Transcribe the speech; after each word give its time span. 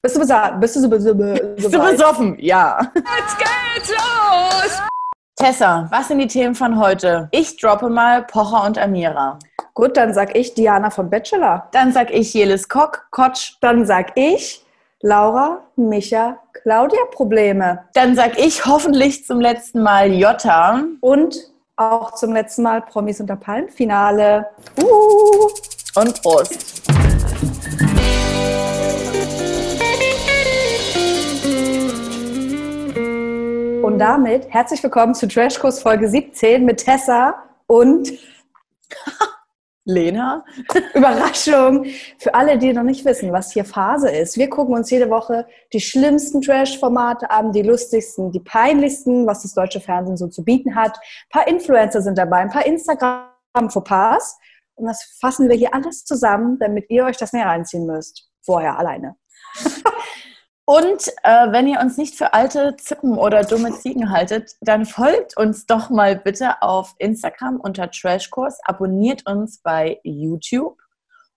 Bist 0.00 0.14
du 0.14 0.20
besoffen? 0.20 0.60
Bist 0.60 0.76
du 0.76 0.80
so, 0.80 0.98
so, 1.00 1.14
Bist 1.14 1.74
du 1.74 1.80
besoffen? 1.80 2.36
Ja. 2.38 2.78
Jetzt 2.94 3.36
geht's 3.36 3.90
los! 3.90 4.82
Tessa, 5.34 5.88
was 5.90 6.06
sind 6.06 6.20
die 6.20 6.28
Themen 6.28 6.54
von 6.54 6.78
heute? 6.78 7.28
Ich 7.32 7.56
droppe 7.56 7.88
mal 7.88 8.22
Pocher 8.22 8.64
und 8.64 8.78
Amira. 8.78 9.40
Gut, 9.74 9.96
dann 9.96 10.14
sag 10.14 10.36
ich 10.36 10.54
Diana 10.54 10.90
von 10.90 11.10
Bachelor. 11.10 11.66
Dann 11.72 11.92
sag 11.92 12.12
ich 12.12 12.32
Jelis 12.32 12.68
Kock, 12.68 13.08
Kotsch. 13.10 13.54
Dann 13.60 13.86
sag 13.86 14.16
ich 14.16 14.64
Laura, 15.00 15.64
Micha, 15.74 16.38
Claudia 16.62 17.04
Probleme. 17.10 17.84
Dann 17.94 18.14
sag 18.14 18.38
ich 18.38 18.66
hoffentlich 18.66 19.26
zum 19.26 19.40
letzten 19.40 19.82
Mal 19.82 20.12
Jota. 20.12 20.84
Und 21.00 21.36
auch 21.76 22.14
zum 22.14 22.32
letzten 22.32 22.62
Mal 22.62 22.82
Promis 22.82 23.20
unter 23.20 23.34
Palmen 23.34 23.68
Finale. 23.68 24.46
Uh. 24.80 25.48
Und 25.96 26.22
Prost. 26.22 26.88
Und 33.88 33.98
damit 34.00 34.50
herzlich 34.50 34.82
willkommen 34.82 35.14
zu 35.14 35.26
Trashkurs 35.26 35.80
Folge 35.80 36.10
17 36.10 36.62
mit 36.62 36.84
Tessa 36.84 37.42
und 37.66 38.12
Lena. 39.86 40.44
Überraschung 40.94 41.86
für 42.18 42.34
alle, 42.34 42.58
die 42.58 42.74
noch 42.74 42.82
nicht 42.82 43.06
wissen, 43.06 43.32
was 43.32 43.50
hier 43.50 43.64
Phase 43.64 44.10
ist. 44.10 44.36
Wir 44.36 44.50
gucken 44.50 44.74
uns 44.74 44.90
jede 44.90 45.08
Woche 45.08 45.46
die 45.72 45.80
schlimmsten 45.80 46.42
Trash-Formate 46.42 47.30
an, 47.30 47.50
die 47.52 47.62
lustigsten, 47.62 48.30
die 48.30 48.40
peinlichsten, 48.40 49.26
was 49.26 49.40
das 49.40 49.54
deutsche 49.54 49.80
Fernsehen 49.80 50.18
so 50.18 50.28
zu 50.28 50.44
bieten 50.44 50.74
hat. 50.74 50.98
Ein 50.98 51.30
paar 51.30 51.48
Influencer 51.48 52.02
sind 52.02 52.18
dabei, 52.18 52.40
ein 52.40 52.50
paar 52.50 52.66
Instagram-Fauxpas. 52.66 54.36
Und 54.74 54.84
das 54.84 55.16
fassen 55.18 55.48
wir 55.48 55.56
hier 55.56 55.72
alles 55.72 56.04
zusammen, 56.04 56.58
damit 56.58 56.90
ihr 56.90 57.06
euch 57.06 57.16
das 57.16 57.32
näher 57.32 57.46
reinziehen 57.46 57.86
müsst. 57.86 58.28
Vorher 58.42 58.78
alleine. 58.78 59.16
Und 60.68 61.08
äh, 61.22 61.50
wenn 61.50 61.66
ihr 61.66 61.80
uns 61.80 61.96
nicht 61.96 62.14
für 62.14 62.34
alte 62.34 62.76
Zippen 62.76 63.16
oder 63.16 63.42
dumme 63.42 63.72
Ziegen 63.72 64.10
haltet, 64.10 64.54
dann 64.60 64.84
folgt 64.84 65.34
uns 65.34 65.64
doch 65.64 65.88
mal 65.88 66.14
bitte 66.14 66.60
auf 66.60 66.94
Instagram 66.98 67.58
unter 67.58 67.90
Trashkurs, 67.90 68.58
abonniert 68.64 69.26
uns 69.26 69.62
bei 69.62 69.98
YouTube 70.02 70.76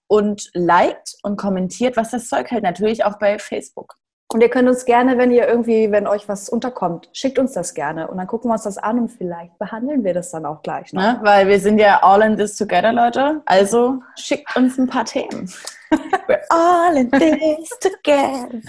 und 0.07 0.51
liked 0.53 1.15
und 1.23 1.37
kommentiert, 1.37 1.95
was 1.95 2.11
das 2.11 2.27
Zeug 2.27 2.51
hält, 2.51 2.63
natürlich 2.63 3.05
auch 3.05 3.19
bei 3.19 3.39
Facebook. 3.39 3.95
Und 4.33 4.41
ihr 4.41 4.49
könnt 4.49 4.67
uns 4.67 4.83
gerne, 4.83 5.17
wenn 5.17 5.31
ihr 5.31 5.47
irgendwie, 5.47 5.89
wenn 5.93 6.07
euch 6.07 6.27
was 6.27 6.49
unterkommt, 6.49 7.07
schickt 7.13 7.39
uns 7.39 7.53
das 7.53 7.73
gerne 7.73 8.09
und 8.09 8.17
dann 8.17 8.27
gucken 8.27 8.49
wir 8.49 8.55
uns 8.55 8.63
das 8.63 8.77
an 8.77 8.99
und 8.99 9.07
vielleicht 9.07 9.57
behandeln 9.59 10.03
wir 10.03 10.13
das 10.13 10.31
dann 10.31 10.45
auch 10.45 10.61
gleich. 10.61 10.91
Ne? 10.91 11.21
Weil 11.23 11.47
wir 11.47 11.61
sind 11.61 11.79
ja 11.79 12.03
all 12.03 12.21
in 12.21 12.35
this 12.35 12.57
together, 12.57 12.91
Leute. 12.91 13.41
Also 13.45 14.01
schickt 14.17 14.53
uns 14.57 14.77
ein 14.77 14.87
paar 14.87 15.05
Themen. 15.05 15.49
We're 16.27 16.41
all 16.49 16.97
in 16.97 17.09
this 17.11 17.69
together. 17.79 18.61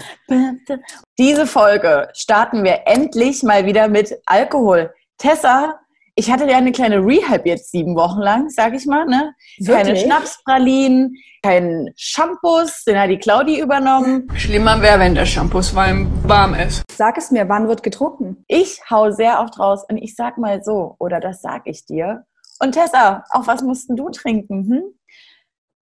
Diese 1.17 1.47
Folge 1.47 2.09
starten 2.13 2.63
wir 2.63 2.81
endlich 2.85 3.43
mal 3.43 3.65
wieder 3.65 3.87
mit 3.87 4.13
Alkohol. 4.25 4.93
Tessa, 5.17 5.79
ich 6.15 6.31
hatte 6.31 6.45
ja 6.45 6.57
eine 6.57 6.71
kleine 6.71 6.97
Rehab 7.03 7.45
jetzt 7.45 7.71
sieben 7.71 7.95
Wochen 7.95 8.19
lang, 8.19 8.49
sag 8.49 8.73
ich 8.75 8.85
mal. 8.85 9.05
Ne? 9.05 9.33
Keine 9.65 9.95
Schnapspralinen, 9.95 11.15
kein 11.41 11.91
Shampoos, 11.95 12.83
den 12.83 12.99
hat 12.99 13.09
die 13.09 13.17
Claudi 13.17 13.59
übernommen. 13.59 14.27
Schlimmer 14.35 14.81
wäre, 14.81 14.99
wenn 14.99 15.15
der 15.15 15.25
Shampoos 15.25 15.73
warm 15.75 16.53
ist. 16.53 16.83
Sag 16.91 17.17
es 17.17 17.31
mir, 17.31 17.49
wann 17.49 17.67
wird 17.67 17.81
getrunken? 17.83 18.43
Ich 18.47 18.81
hau 18.89 19.11
sehr 19.11 19.39
oft 19.39 19.59
raus 19.59 19.85
und 19.89 19.97
ich 19.97 20.15
sag 20.15 20.37
mal 20.37 20.63
so, 20.63 20.95
oder 20.99 21.19
das 21.19 21.41
sag 21.41 21.63
ich 21.65 21.85
dir. 21.85 22.25
Und 22.59 22.73
Tessa, 22.73 23.23
auch 23.31 23.47
was 23.47 23.63
mussten 23.63 23.95
du 23.95 24.09
trinken? 24.09 24.69
Hm? 24.69 24.83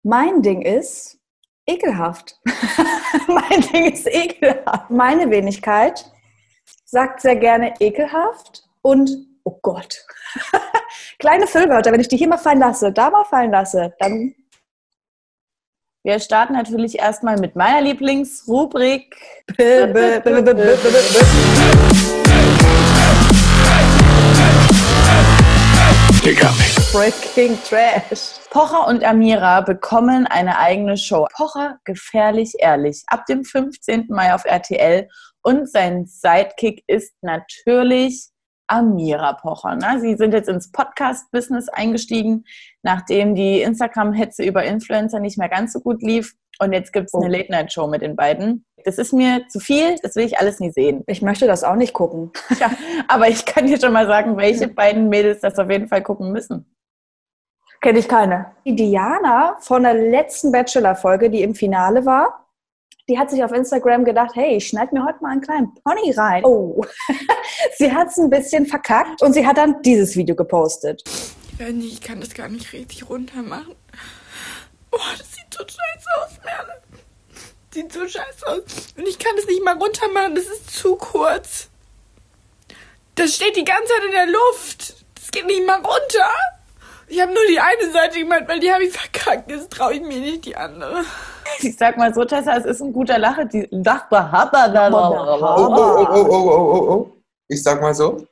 Mein 0.04 0.42
Ding 0.42 0.62
ist, 0.62 1.20
ekelhaft. 1.66 2.40
mein 3.28 3.62
Ding 3.62 3.92
ist 3.92 4.08
ekelhaft. 4.08 4.90
Meine 4.90 5.30
Wenigkeit 5.30 6.06
sagt 6.86 7.22
sehr 7.22 7.36
gerne 7.36 7.74
ekelhaft 7.80 8.64
und 8.82 9.10
oh 9.44 9.60
Gott. 9.62 10.06
Kleine 11.20 11.48
Füllwörter, 11.48 11.92
wenn 11.92 12.02
ich 12.02 12.08
die 12.08 12.18
hier 12.18 12.28
mal 12.28 12.38
fallen 12.38 12.60
lasse, 12.60 12.92
da 12.92 13.10
mal 13.10 13.26
fallen 13.26 13.52
lasse, 13.52 13.94
dann. 14.00 14.36
Wir 16.04 16.20
starten 16.20 16.54
natürlich 16.54 16.98
erstmal 16.98 17.40
mit 17.40 17.56
meiner 17.56 17.82
Lieblingsrubrik. 17.82 19.16
Breaking 26.92 27.58
Trash. 27.64 28.42
Pocher 28.50 28.86
und 28.86 29.06
Amira 29.06 29.62
bekommen 29.62 30.28
eine 30.28 30.60
eigene 30.60 30.98
Show. 30.98 31.26
Pocher 31.34 31.80
gefährlich 31.86 32.56
ehrlich. 32.60 33.04
Ab 33.08 33.26
dem 33.28 33.46
15. 33.46 34.08
Mai 34.10 34.34
auf 34.34 34.44
RTL. 34.44 35.08
Und 35.42 35.72
sein 35.72 36.06
Sidekick 36.06 36.84
ist 36.88 37.14
natürlich 37.22 38.28
Amira 38.68 39.34
Pocher. 39.34 39.76
Ne? 39.76 40.02
Sie 40.02 40.18
sind 40.18 40.34
jetzt 40.34 40.50
ins 40.50 40.70
Podcast-Business 40.74 41.70
eingestiegen, 41.70 42.44
nachdem 42.84 43.36
die 43.36 43.62
Instagram-Hetze 43.62 44.44
über 44.44 44.66
Influencer 44.66 45.22
nicht 45.22 45.38
mehr 45.38 45.50
ganz 45.50 45.72
so 45.72 45.80
gut 45.80 46.04
lief. 46.04 46.34
Und 46.60 46.74
jetzt 46.74 46.92
gibt 46.92 47.06
es 47.08 47.14
eine. 47.14 47.30
Late-Night-Show 47.30 47.88
mit 47.88 48.02
den 48.02 48.18
beiden. 48.18 48.66
Das 48.84 48.98
ist 48.98 49.14
mir 49.14 49.48
zu 49.48 49.62
viel, 49.62 49.96
das 50.04 50.18
will 50.18 50.26
ich 50.26 50.40
alles 50.40 50.60
nie 50.60 50.72
sehen. 50.72 51.04
Ich 51.08 51.22
möchte 51.22 51.48
das 51.48 51.64
auch 51.64 51.76
nicht 51.76 51.94
gucken. 51.94 52.32
Ja, 52.60 52.70
aber 53.08 53.30
ich 53.30 53.46
kann 53.46 53.66
dir 53.66 53.80
schon 53.80 53.94
mal 53.94 54.08
sagen, 54.08 54.36
welche 54.36 54.68
beiden 54.68 55.08
Mädels 55.08 55.40
das 55.40 55.58
auf 55.58 55.72
jeden 55.72 55.88
Fall 55.88 56.04
gucken 56.04 56.34
müssen. 56.34 56.66
Kenne 57.82 57.98
ich 57.98 58.08
keine. 58.08 58.52
Die 58.64 58.76
Diana 58.76 59.58
von 59.60 59.82
der 59.82 59.96
letzten 59.96 60.52
Bachelor-Folge, 60.52 61.32
die 61.32 61.42
im 61.42 61.56
Finale 61.56 62.06
war, 62.06 62.48
die 63.10 63.18
hat 63.18 63.32
sich 63.32 63.44
auf 63.44 63.52
Instagram 63.52 64.06
gedacht, 64.06 64.36
hey, 64.36 64.58
ich 64.58 64.68
schneide 64.68 64.94
mir 64.94 65.04
heute 65.04 65.18
mal 65.22 65.32
einen 65.32 65.42
kleinen 65.42 65.74
Pony 65.84 66.12
rein. 66.12 66.46
Oh, 66.46 66.86
sie 67.78 67.92
hat 67.92 68.10
es 68.10 68.18
ein 68.20 68.30
bisschen 68.30 68.68
verkackt 68.68 69.24
und 69.24 69.34
sie 69.34 69.46
hat 69.46 69.58
dann 69.58 69.82
dieses 69.82 70.16
Video 70.16 70.36
gepostet. 70.36 71.04
Ich 71.54 71.60
weiß 71.60 71.74
nicht, 71.74 71.94
ich 71.94 72.02
kann 72.02 72.22
das 72.22 72.36
gar 72.36 72.50
nicht 72.50 72.72
richtig 72.72 73.10
runter 73.10 73.42
machen. 73.42 73.76
Boah, 74.92 75.00
das 75.18 75.34
sieht 75.34 75.52
so 75.52 75.64
scheiße 75.64 76.08
aus, 76.20 76.40
Merle. 76.46 76.82
Sieht 77.74 77.92
so 77.92 78.02
scheiße 78.02 78.48
aus. 78.48 78.94
Und 78.96 79.08
ich 79.08 79.18
kann 79.18 79.36
es 79.40 79.48
nicht 79.48 79.64
mal 79.64 79.76
runter 79.78 80.08
machen, 80.14 80.36
das 80.36 80.46
ist 80.46 80.70
zu 80.70 80.96
kurz. 80.98 81.68
Das 83.16 83.36
steht 83.36 83.56
die 83.56 83.66
ganze 83.66 83.88
Zeit 83.88 84.06
in 84.06 84.12
der 84.12 84.28
Luft. 84.28 85.04
Das 85.16 85.32
geht 85.32 85.48
nicht 85.48 85.66
mal 85.66 85.78
runter. 85.78 86.30
Ich 87.12 87.22
habe 87.22 87.34
nur 87.34 87.44
die 87.50 87.60
eine 87.60 87.92
Seite 87.92 88.20
gemacht, 88.20 88.44
weil 88.48 88.62
die 88.62 88.72
habe 88.72 88.86
ich 88.86 88.98
verkackt. 88.98 89.52
Jetzt 89.52 89.70
traue 89.70 89.96
ich 89.96 90.02
mir 90.02 90.22
nicht 90.22 90.46
die 90.46 90.56
andere. 90.56 91.04
Ich 91.60 91.76
sag 91.76 91.98
mal 91.98 92.14
so, 92.14 92.24
Tessa, 92.24 92.56
es 92.56 92.64
ist 92.64 92.82
ein 92.82 92.94
guter 92.94 93.20
Lache. 93.20 93.46
Die 93.46 93.68
Lacher. 93.70 94.94
Oh, 94.94 95.76
oh, 95.76 96.08
oh, 96.08 96.08
oh, 96.10 96.28
oh, 96.32 96.74
oh, 96.74 96.92
oh. 96.94 97.12
Ich 97.50 97.62
sag 97.62 97.82
mal 97.82 97.94
so. 97.94 98.26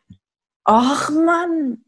Ach 0.64 1.10
Mann. 1.10 1.84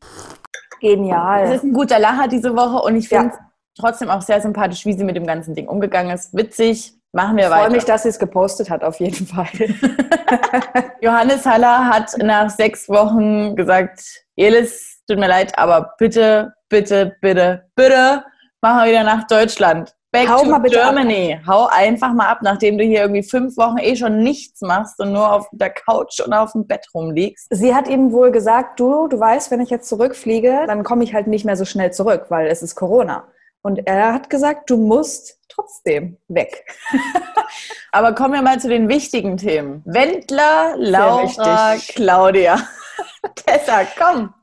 Genial. 0.81 1.43
Es 1.45 1.55
ist 1.57 1.63
ein 1.63 1.71
guter 1.71 1.97
Lacher 1.97 2.27
diese 2.27 2.53
Woche 2.57 2.83
und 2.83 2.97
ich 2.97 3.07
finde 3.07 3.35
ja. 3.35 3.39
trotzdem 3.79 4.09
auch 4.09 4.21
sehr 4.21 4.41
sympathisch, 4.41 4.85
wie 4.85 4.93
sie 4.93 5.05
mit 5.05 5.15
dem 5.15 5.25
ganzen 5.25 5.55
Ding 5.55 5.69
umgegangen 5.69 6.13
ist. 6.13 6.35
Witzig. 6.35 6.93
Machen 7.13 7.37
wir 7.37 7.45
ich 7.45 7.51
weiter. 7.51 7.61
Ich 7.61 7.67
freue 7.67 7.75
mich, 7.77 7.85
dass 7.85 8.03
sie 8.03 8.09
es 8.09 8.19
gepostet 8.19 8.69
hat, 8.69 8.83
auf 8.83 8.99
jeden 8.99 9.27
Fall. 9.27 9.47
Johannes 11.01 11.45
Haller 11.45 11.87
hat 11.87 12.17
nach 12.17 12.49
sechs 12.49 12.89
Wochen 12.89 13.55
gesagt, 13.55 14.01
Elis, 14.35 14.90
tut 15.11 15.19
mir 15.19 15.27
leid, 15.27 15.57
aber 15.57 15.93
bitte 15.97 16.53
bitte, 16.71 17.17
bitte, 17.21 17.69
bitte, 17.75 18.23
mach 18.61 18.75
mal 18.75 18.89
wieder 18.89 19.03
nach 19.03 19.27
Deutschland. 19.27 19.93
Back 20.13 20.27
Hau 20.27 20.43
to 20.43 20.59
Germany. 20.63 21.37
Ab. 21.39 21.47
Hau 21.47 21.67
einfach 21.67 22.13
mal 22.13 22.27
ab, 22.27 22.39
nachdem 22.41 22.77
du 22.77 22.83
hier 22.83 23.01
irgendwie 23.01 23.23
fünf 23.23 23.55
Wochen 23.55 23.77
eh 23.77 23.95
schon 23.95 24.23
nichts 24.23 24.59
machst 24.59 24.99
und 24.99 25.13
nur 25.13 25.31
auf 25.31 25.47
der 25.53 25.69
Couch 25.69 26.19
und 26.19 26.33
auf 26.33 26.51
dem 26.51 26.67
Bett 26.67 26.85
rumliegst. 26.93 27.47
Sie 27.49 27.73
hat 27.73 27.87
ihm 27.87 28.11
wohl 28.11 28.31
gesagt, 28.31 28.79
du, 28.79 29.07
du 29.07 29.19
weißt, 29.19 29.51
wenn 29.51 29.61
ich 29.61 29.69
jetzt 29.69 29.87
zurückfliege, 29.87 30.63
dann 30.67 30.83
komme 30.83 31.05
ich 31.05 31.13
halt 31.13 31.27
nicht 31.27 31.45
mehr 31.45 31.55
so 31.55 31.63
schnell 31.63 31.93
zurück, 31.93 32.25
weil 32.27 32.47
es 32.47 32.61
ist 32.61 32.75
Corona. 32.75 33.25
Und 33.61 33.87
er 33.87 34.13
hat 34.13 34.29
gesagt, 34.29 34.69
du 34.69 34.75
musst 34.75 35.39
trotzdem 35.47 36.17
weg. 36.27 36.65
Aber 37.93 38.13
kommen 38.13 38.33
wir 38.33 38.41
mal 38.41 38.59
zu 38.59 38.67
den 38.67 38.89
wichtigen 38.89 39.37
Themen. 39.37 39.81
Wendler, 39.85 40.73
Laura, 40.77 41.75
Claudia. 41.87 42.57
Tessa, 43.35 43.85
komm. 43.97 44.33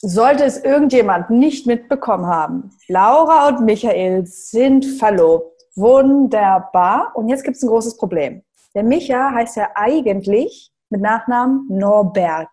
Sollte 0.00 0.44
es 0.44 0.58
irgendjemand 0.58 1.30
nicht 1.30 1.66
mitbekommen 1.66 2.26
haben, 2.26 2.70
Laura 2.88 3.48
und 3.48 3.64
Michael 3.64 4.26
sind 4.26 4.84
verlobt. 4.84 5.62
Wunderbar. 5.74 7.12
Und 7.14 7.28
jetzt 7.28 7.44
gibt 7.44 7.56
es 7.56 7.62
ein 7.62 7.68
großes 7.68 7.96
Problem. 7.96 8.42
Der 8.74 8.82
Micha 8.82 9.32
heißt 9.32 9.56
ja 9.56 9.70
eigentlich 9.74 10.70
mit 10.90 11.00
Nachnamen 11.00 11.66
Norberg. 11.68 12.48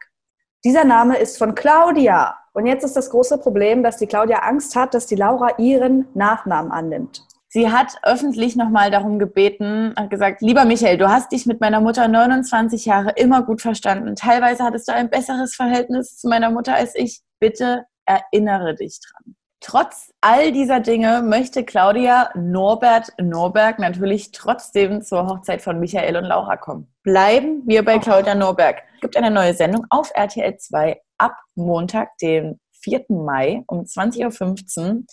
Dieser 0.63 0.83
Name 0.83 1.17
ist 1.17 1.37
von 1.37 1.55
Claudia. 1.55 2.35
Und 2.53 2.65
jetzt 2.65 2.83
ist 2.83 2.95
das 2.95 3.09
große 3.09 3.37
Problem, 3.37 3.83
dass 3.83 3.97
die 3.97 4.07
Claudia 4.07 4.39
Angst 4.39 4.75
hat, 4.75 4.93
dass 4.93 5.05
die 5.05 5.15
Laura 5.15 5.57
ihren 5.57 6.07
Nachnamen 6.13 6.71
annimmt. 6.71 7.25
Sie 7.51 7.71
hat 7.71 7.95
öffentlich 8.03 8.55
nochmal 8.55 8.91
darum 8.91 9.17
gebeten, 9.17 9.95
hat 9.97 10.11
gesagt, 10.11 10.41
lieber 10.41 10.65
Michael, 10.65 10.99
du 10.99 11.09
hast 11.09 11.31
dich 11.31 11.47
mit 11.47 11.59
meiner 11.59 11.81
Mutter 11.81 12.07
29 12.07 12.85
Jahre 12.85 13.13
immer 13.15 13.41
gut 13.41 13.61
verstanden. 13.61 14.15
Teilweise 14.15 14.63
hattest 14.63 14.87
du 14.87 14.93
ein 14.93 15.09
besseres 15.09 15.55
Verhältnis 15.55 16.17
zu 16.17 16.29
meiner 16.29 16.51
Mutter 16.51 16.75
als 16.75 16.93
ich. 16.93 17.21
Bitte 17.39 17.85
erinnere 18.05 18.75
dich 18.75 18.99
dran. 19.01 19.35
Trotz 19.61 20.13
all 20.21 20.51
dieser 20.51 20.79
Dinge 20.79 21.23
möchte 21.23 21.65
Claudia 21.65 22.29
Norbert 22.35 23.11
Norberg 23.19 23.79
natürlich 23.79 24.31
trotzdem 24.31 25.01
zur 25.01 25.25
Hochzeit 25.27 25.63
von 25.63 25.79
Michael 25.79 26.17
und 26.17 26.25
Laura 26.25 26.55
kommen. 26.55 26.93
Bleiben 27.01 27.63
wir 27.65 27.83
bei 27.83 27.97
Claudia 27.97 28.35
Norberg. 28.35 28.83
Es 28.95 29.01
gibt 29.01 29.17
eine 29.17 29.31
neue 29.31 29.55
Sendung 29.55 29.87
auf 29.89 30.11
RTL 30.13 30.55
2 30.55 31.01
ab 31.17 31.35
Montag, 31.55 32.15
dem 32.19 32.59
4. 32.83 33.05
Mai 33.09 33.63
um 33.67 33.81
20.15 33.81 34.79
Uhr. 34.79 35.03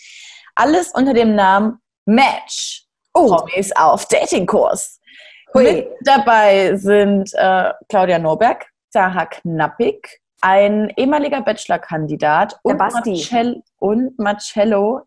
Alles 0.55 0.93
unter 0.93 1.15
dem 1.15 1.35
Namen 1.35 1.79
Match. 2.07 2.85
Oh. 3.15 3.29
Promis 3.29 3.73
auf 3.73 4.07
Datingkurs. 4.07 5.01
Mit 5.55 5.89
dabei 6.05 6.77
sind 6.77 7.33
äh, 7.35 7.73
Claudia 7.89 8.19
Norberg, 8.19 8.67
Sarah 8.91 9.27
Knappig, 9.27 10.21
ein 10.43 10.93
ehemaliger 10.97 11.41
Bachelor-Kandidat 11.41 12.59
und, 12.63 12.77
Marcel 12.77 13.63
und 13.79 14.19
Marcello, 14.19 15.03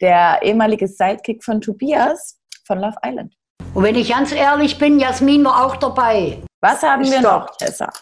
der 0.00 0.40
ehemalige 0.42 0.88
Sidekick 0.88 1.44
von 1.44 1.60
Tobias 1.60 2.40
von 2.64 2.80
Love 2.80 2.96
Island. 3.04 3.34
Und 3.74 3.84
wenn 3.84 3.94
ich 3.94 4.10
ganz 4.10 4.32
ehrlich 4.32 4.78
bin, 4.78 4.98
Jasmin 4.98 5.44
war 5.44 5.64
auch 5.64 5.76
dabei. 5.76 6.42
Was 6.60 6.82
haben 6.82 7.04
wir 7.04 7.20
Stopp. 7.20 7.42
noch, 7.42 7.56
Tessa? 7.56 7.92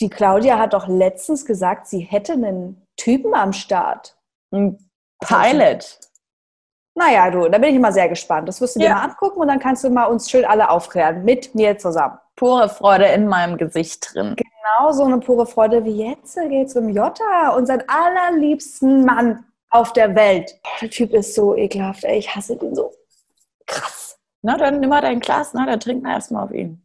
Die 0.00 0.08
Claudia 0.08 0.58
hat 0.58 0.72
doch 0.72 0.88
letztens 0.88 1.44
gesagt, 1.44 1.86
sie 1.86 2.00
hätte 2.00 2.32
einen 2.32 2.84
Typen 2.96 3.34
am 3.34 3.52
Start. 3.52 4.16
Ein 4.50 4.78
Pilot. 5.20 6.00
Naja, 6.94 7.28
du, 7.30 7.48
da 7.48 7.58
bin 7.58 7.70
ich 7.70 7.76
immer 7.76 7.92
sehr 7.92 8.08
gespannt. 8.08 8.48
Das 8.48 8.60
wirst 8.60 8.76
du 8.76 8.80
dir 8.80 8.86
Ja. 8.88 8.94
mal 8.94 9.04
angucken 9.04 9.40
und 9.40 9.48
dann 9.48 9.58
kannst 9.58 9.82
du 9.82 9.90
mal 9.90 10.04
uns 10.04 10.30
schön 10.30 10.44
alle 10.44 10.70
aufklären. 10.70 11.24
Mit 11.24 11.54
mir 11.54 11.76
zusammen. 11.76 12.18
Pure 12.36 12.68
Freude 12.68 13.06
in 13.06 13.26
meinem 13.26 13.56
Gesicht 13.58 14.14
drin. 14.14 14.36
Genau 14.36 14.92
so 14.92 15.04
eine 15.04 15.18
pure 15.18 15.46
Freude 15.46 15.84
wie 15.84 16.08
jetzt 16.08 16.36
geht's 16.48 16.74
um 16.76 16.88
Jota 16.88 17.50
und 17.56 17.66
seinen 17.66 17.84
allerliebsten 17.88 19.04
Mann 19.04 19.44
auf 19.70 19.92
der 19.92 20.14
Welt. 20.14 20.54
Der 20.80 20.90
Typ 20.90 21.12
ist 21.12 21.34
so 21.34 21.56
ekelhaft, 21.56 22.04
ey. 22.04 22.18
Ich 22.18 22.34
hasse 22.34 22.56
den 22.56 22.74
so. 22.74 22.92
Krass. 23.66 24.16
Na, 24.42 24.56
dann 24.56 24.78
nimm 24.80 24.90
mal 24.90 25.00
dein 25.00 25.20
Glas, 25.20 25.52
na, 25.52 25.66
dann 25.66 25.80
trink 25.80 26.02
mal 26.02 26.12
erstmal 26.14 26.44
auf 26.44 26.52
ihn. 26.52 26.84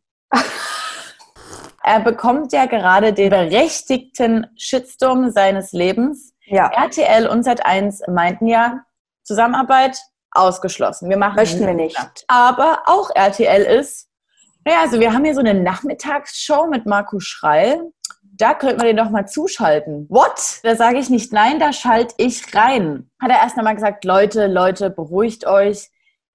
er 1.84 2.00
bekommt 2.00 2.52
ja 2.54 2.66
gerade 2.66 3.14
den 3.14 3.30
berechtigten 3.30 4.48
Shitstorm 4.58 5.30
seines 5.32 5.72
Lebens. 5.72 6.34
Ja. 6.46 6.68
RTL 6.72 7.28
und 7.28 7.46
Sat1 7.46 8.10
meinten 8.10 8.48
ja, 8.48 8.82
Zusammenarbeit 9.30 9.96
ausgeschlossen. 10.32 11.08
Wir 11.08 11.18
machen 11.18 11.36
Möchten 11.36 11.66
wir 11.66 11.76
nicht. 11.76 12.26
Aber 12.28 12.82
auch 12.88 13.12
RTL 13.14 13.62
ist, 13.62 14.10
naja, 14.66 14.82
also 14.82 15.00
wir 15.00 15.14
haben 15.14 15.24
hier 15.24 15.36
so 15.36 15.40
eine 15.40 15.54
Nachmittagsshow 15.54 16.66
mit 16.68 16.88
Marco 16.88 17.20
Schreil. 17.20 17.92
Da 18.24 18.56
könnten 18.56 18.82
wir 18.82 18.88
den 18.88 18.98
doch 18.98 19.12
mal 19.12 19.28
zuschalten. 19.28 20.08
What? 20.10 20.62
Da 20.64 20.76
sage 20.76 20.98
ich 20.98 21.12
nicht 21.12 21.32
nein, 21.32 21.60
da 21.60 21.74
schalte 21.74 22.16
ich 22.18 22.56
rein. 22.56 23.12
Hat 23.22 23.30
er 23.30 23.38
erst 23.38 23.56
einmal 23.58 23.76
gesagt, 23.76 24.04
Leute, 24.04 24.48
Leute, 24.48 24.90
beruhigt 24.90 25.46
euch. 25.46 25.90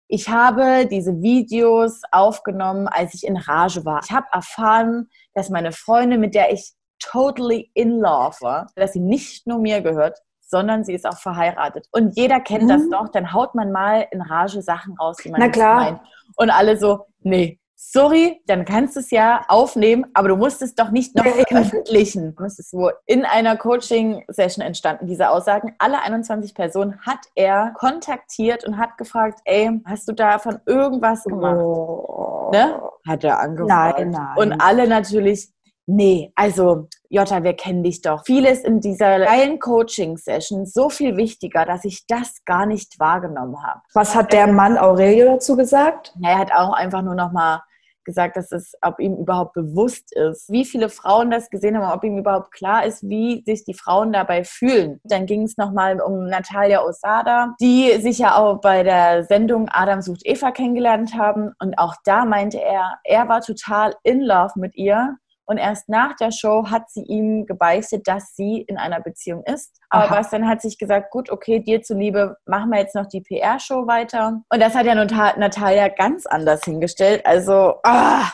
Ich 0.06 0.28
habe 0.28 0.86
diese 0.86 1.20
Videos 1.20 2.02
aufgenommen, 2.12 2.86
als 2.86 3.14
ich 3.14 3.26
in 3.26 3.36
Rage 3.36 3.84
war. 3.84 4.02
Ich 4.04 4.12
habe 4.12 4.26
erfahren, 4.32 5.08
dass 5.34 5.50
meine 5.50 5.72
Freundin, 5.72 6.20
mit 6.20 6.36
der 6.36 6.52
ich 6.52 6.74
totally 7.00 7.72
in 7.74 7.98
love 7.98 8.36
war, 8.40 8.70
dass 8.76 8.92
sie 8.92 9.00
nicht 9.00 9.48
nur 9.48 9.58
mir 9.58 9.80
gehört, 9.80 10.20
sondern 10.46 10.84
sie 10.84 10.92
ist 10.94 11.06
auch 11.06 11.18
verheiratet. 11.18 11.88
Und 11.92 12.16
jeder 12.16 12.40
kennt 12.40 12.64
Mhm. 12.64 12.68
das 12.68 12.88
doch. 12.90 13.08
Dann 13.08 13.32
haut 13.32 13.54
man 13.54 13.72
mal 13.72 14.06
in 14.10 14.20
Rage 14.20 14.62
Sachen 14.62 14.94
raus, 14.98 15.16
die 15.24 15.30
man 15.30 15.40
Na 15.40 15.46
nicht 15.46 15.54
klar. 15.54 15.76
meint. 15.76 16.00
Und 16.36 16.50
alle 16.50 16.76
so, 16.76 17.06
nee, 17.20 17.58
sorry, 17.76 18.40
dann 18.46 18.64
kannst 18.64 18.96
du 18.96 19.00
es 19.00 19.10
ja 19.10 19.44
aufnehmen, 19.48 20.06
aber 20.14 20.28
du 20.28 20.36
musst 20.36 20.62
es 20.62 20.74
doch 20.74 20.90
nicht 20.90 21.14
noch 21.14 21.24
veröffentlichen. 21.24 22.34
Das 22.38 22.58
ist 22.58 22.72
wohl 22.72 22.92
in 23.06 23.24
einer 23.24 23.56
Coaching-Session 23.56 24.64
entstanden, 24.64 25.06
diese 25.06 25.28
Aussagen. 25.30 25.74
Alle 25.78 26.00
21 26.02 26.54
Personen 26.54 26.98
hat 27.02 27.18
er 27.34 27.72
kontaktiert 27.76 28.64
und 28.64 28.78
hat 28.78 28.96
gefragt, 28.98 29.40
ey, 29.44 29.80
hast 29.86 30.08
du 30.08 30.12
davon 30.12 30.60
irgendwas 30.66 31.24
gemacht? 31.24 31.56
Oh. 31.56 32.50
Ne? 32.52 32.80
Hat 33.06 33.24
er 33.24 33.38
angefragt. 33.40 33.98
Nein, 33.98 34.10
nein. 34.10 34.36
Und 34.36 34.60
alle 34.60 34.88
natürlich, 34.88 35.50
nee, 35.86 36.32
also 36.34 36.88
Jota, 37.08 37.42
wir 37.42 37.54
kennen 37.54 37.82
dich 37.82 38.02
doch. 38.02 38.24
Vieles 38.24 38.60
in 38.60 38.80
dieser 38.80 39.20
geilen 39.20 39.58
Coaching-Session 39.58 40.66
so 40.66 40.88
viel 40.88 41.16
wichtiger, 41.16 41.64
dass 41.64 41.84
ich 41.84 42.06
das 42.06 42.44
gar 42.44 42.66
nicht 42.66 42.98
wahrgenommen 42.98 43.62
habe. 43.62 43.80
Was 43.94 44.14
hat 44.14 44.32
der 44.32 44.46
Mann 44.46 44.76
Aurelio 44.76 45.26
dazu 45.26 45.56
gesagt? 45.56 46.14
Er 46.22 46.38
hat 46.38 46.52
auch 46.52 46.72
einfach 46.72 47.02
nur 47.02 47.14
noch 47.14 47.32
mal 47.32 47.62
gesagt, 48.04 48.36
dass 48.36 48.52
es, 48.52 48.74
ob 48.82 49.00
ihm 49.00 49.16
überhaupt 49.16 49.54
bewusst 49.54 50.14
ist, 50.14 50.50
wie 50.50 50.64
viele 50.64 50.88
Frauen 50.88 51.30
das 51.30 51.50
gesehen 51.50 51.76
haben, 51.76 51.92
ob 51.92 52.04
ihm 52.04 52.18
überhaupt 52.18 52.52
klar 52.52 52.84
ist, 52.84 53.02
wie 53.08 53.42
sich 53.46 53.64
die 53.64 53.74
Frauen 53.74 54.12
dabei 54.12 54.44
fühlen. 54.44 55.00
Dann 55.04 55.26
ging 55.26 55.42
es 55.42 55.56
nochmal 55.56 56.00
um 56.00 56.26
Natalia 56.26 56.82
Osada, 56.84 57.54
die 57.60 57.92
sich 58.00 58.18
ja 58.18 58.36
auch 58.36 58.60
bei 58.60 58.82
der 58.82 59.24
Sendung 59.24 59.68
Adam 59.70 60.02
sucht 60.02 60.22
Eva 60.24 60.50
kennengelernt 60.50 61.14
haben. 61.14 61.52
Und 61.58 61.78
auch 61.78 61.94
da 62.04 62.24
meinte 62.24 62.60
er, 62.60 62.98
er 63.04 63.28
war 63.28 63.40
total 63.40 63.94
in 64.02 64.20
love 64.20 64.52
mit 64.56 64.76
ihr. 64.76 65.16
Und 65.46 65.58
erst 65.58 65.88
nach 65.88 66.16
der 66.16 66.30
Show 66.30 66.66
hat 66.70 66.90
sie 66.90 67.02
ihm 67.02 67.44
gebeichtet, 67.46 68.06
dass 68.08 68.34
sie 68.34 68.62
in 68.62 68.78
einer 68.78 69.00
Beziehung 69.00 69.42
ist. 69.44 69.76
Aber 69.90 70.04
Aha. 70.04 70.14
Bastian 70.16 70.48
hat 70.48 70.62
sich 70.62 70.78
gesagt, 70.78 71.10
gut, 71.10 71.30
okay, 71.30 71.60
dir 71.60 71.82
zuliebe, 71.82 72.36
machen 72.46 72.70
wir 72.70 72.78
jetzt 72.80 72.94
noch 72.94 73.06
die 73.06 73.20
PR-Show 73.20 73.86
weiter. 73.86 74.40
Und 74.48 74.60
das 74.60 74.74
hat 74.74 74.86
ja 74.86 74.94
Nata- 74.94 75.36
Natalia 75.38 75.88
ganz 75.88 76.26
anders 76.26 76.64
hingestellt. 76.64 77.24
Also, 77.26 77.74
ah, 77.84 78.24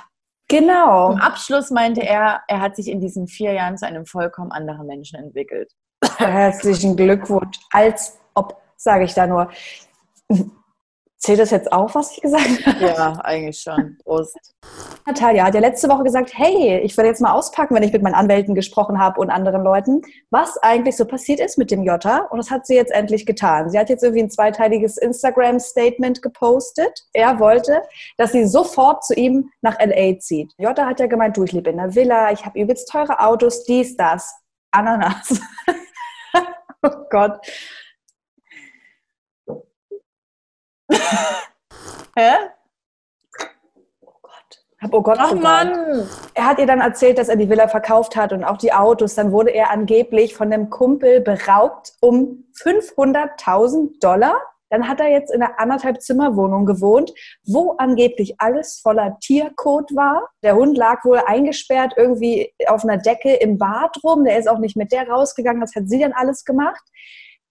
Genau. 0.49 1.13
im 1.13 1.21
Abschluss 1.21 1.71
meinte 1.71 2.03
er, 2.03 2.41
er 2.49 2.61
hat 2.61 2.75
sich 2.75 2.89
in 2.89 3.01
diesen 3.01 3.29
vier 3.29 3.53
Jahren 3.53 3.77
zu 3.77 3.87
einem 3.87 4.05
vollkommen 4.05 4.51
anderen 4.51 4.87
Menschen 4.87 5.19
entwickelt. 5.21 5.73
Herzlichen 6.17 6.97
Glückwunsch. 6.97 7.57
Als 7.73 8.19
ob, 8.35 8.61
sage 8.77 9.05
ich 9.05 9.15
da 9.15 9.27
nur. 9.29 9.49
Zählt 11.21 11.39
das 11.39 11.51
jetzt 11.51 11.71
auf, 11.71 11.95
was 11.95 12.13
ich 12.13 12.23
gesagt 12.23 12.49
habe? 12.67 12.81
Ja, 12.81 13.13
eigentlich 13.23 13.61
schon. 13.61 13.99
Prost. 14.05 14.55
Natalia 15.05 15.45
hat 15.45 15.55
ja 15.55 15.61
letzte 15.61 15.87
Woche 15.91 16.03
gesagt, 16.03 16.33
hey, 16.33 16.79
ich 16.79 16.97
werde 16.97 17.09
jetzt 17.09 17.21
mal 17.21 17.33
auspacken, 17.33 17.75
wenn 17.75 17.83
ich 17.83 17.93
mit 17.93 18.03
meinen 18.03 18.15
Anwälten 18.15 18.55
gesprochen 18.55 18.99
habe 18.99 19.21
und 19.21 19.29
anderen 19.29 19.63
Leuten, 19.63 20.01
was 20.31 20.57
eigentlich 20.59 20.97
so 20.97 21.05
passiert 21.05 21.41
ist 21.41 21.59
mit 21.59 21.71
dem 21.71 21.83
Jota. 21.83 22.21
Und 22.31 22.39
das 22.39 22.51
hat 22.51 22.67
sie 22.67 22.75
jetzt 22.75 22.91
endlich 22.91 23.27
getan. 23.27 23.69
Sie 23.69 23.79
hat 23.79 23.91
jetzt 23.91 24.03
irgendwie 24.03 24.23
ein 24.23 24.31
zweiteiliges 24.31 24.97
Instagram-Statement 24.97 26.23
gepostet. 26.23 27.07
Er 27.13 27.39
wollte, 27.39 27.83
dass 28.17 28.33
sie 28.33 28.47
sofort 28.47 29.05
zu 29.05 29.13
ihm 29.13 29.51
nach 29.61 29.79
L.A. 29.79 30.19
zieht. 30.19 30.55
Jota 30.57 30.87
hat 30.87 31.01
ja 31.01 31.07
gemeint, 31.07 31.37
du, 31.37 31.45
ich 31.45 31.53
lebe 31.53 31.69
in 31.69 31.79
einer 31.79 31.95
Villa, 31.95 32.33
ich 32.33 32.47
habe 32.47 32.59
übelst 32.59 32.89
teure 32.89 33.21
Autos, 33.21 33.65
dies, 33.65 33.95
das. 33.95 34.35
Ananas. 34.71 35.39
oh 36.83 36.91
Gott. 37.11 37.47
Hä? 42.17 42.33
Hab 44.81 44.95
oh 44.95 45.03
Gott 45.03 45.19
Ach 45.21 45.33
gesagt. 45.33 45.43
Mann! 45.43 46.09
Er 46.35 46.47
hat 46.47 46.59
ihr 46.59 46.67
dann 46.67 46.81
erzählt, 46.81 47.19
dass 47.19 47.29
er 47.29 47.37
die 47.37 47.51
Villa 47.51 47.69
verkauft 47.69 48.17
hat 48.17 48.33
und 48.33 48.45
auch 48.45 48.57
die 48.57 48.73
Autos. 48.73 49.15
Dann 49.15 49.31
wurde 49.31 49.51
er 49.51 49.71
angeblich 49.71 50.35
von 50.35 50.51
einem 50.53 50.71
Kumpel 50.71 51.21
beraubt 51.21 51.93
um 52.01 52.45
500.000 52.59 54.01
Dollar. 54.01 54.41
Dann 54.71 54.89
hat 54.89 55.01
er 55.01 55.09
jetzt 55.09 55.35
in 55.35 55.43
einer 55.43 55.59
anderthalb 55.59 56.01
Zimmerwohnung 56.01 56.65
gewohnt, 56.65 57.13
wo 57.45 57.73
angeblich 57.73 58.37
alles 58.39 58.81
voller 58.81 59.19
Tierkot 59.21 59.95
war. 59.95 60.29
Der 60.43 60.55
Hund 60.55 60.79
lag 60.79 61.05
wohl 61.05 61.21
eingesperrt 61.27 61.95
irgendwie 61.97 62.55
auf 62.67 62.85
einer 62.85 62.97
Decke 62.97 63.35
im 63.35 63.59
Bad 63.59 64.03
rum. 64.03 64.25
Der 64.25 64.39
ist 64.39 64.49
auch 64.49 64.61
nicht 64.61 64.77
mit 64.77 64.93
der 64.93 65.09
rausgegangen. 65.09 65.61
Das 65.61 65.75
hat 65.75 65.89
sie 65.89 65.99
dann 65.99 66.13
alles 66.13 66.45
gemacht. 66.45 66.83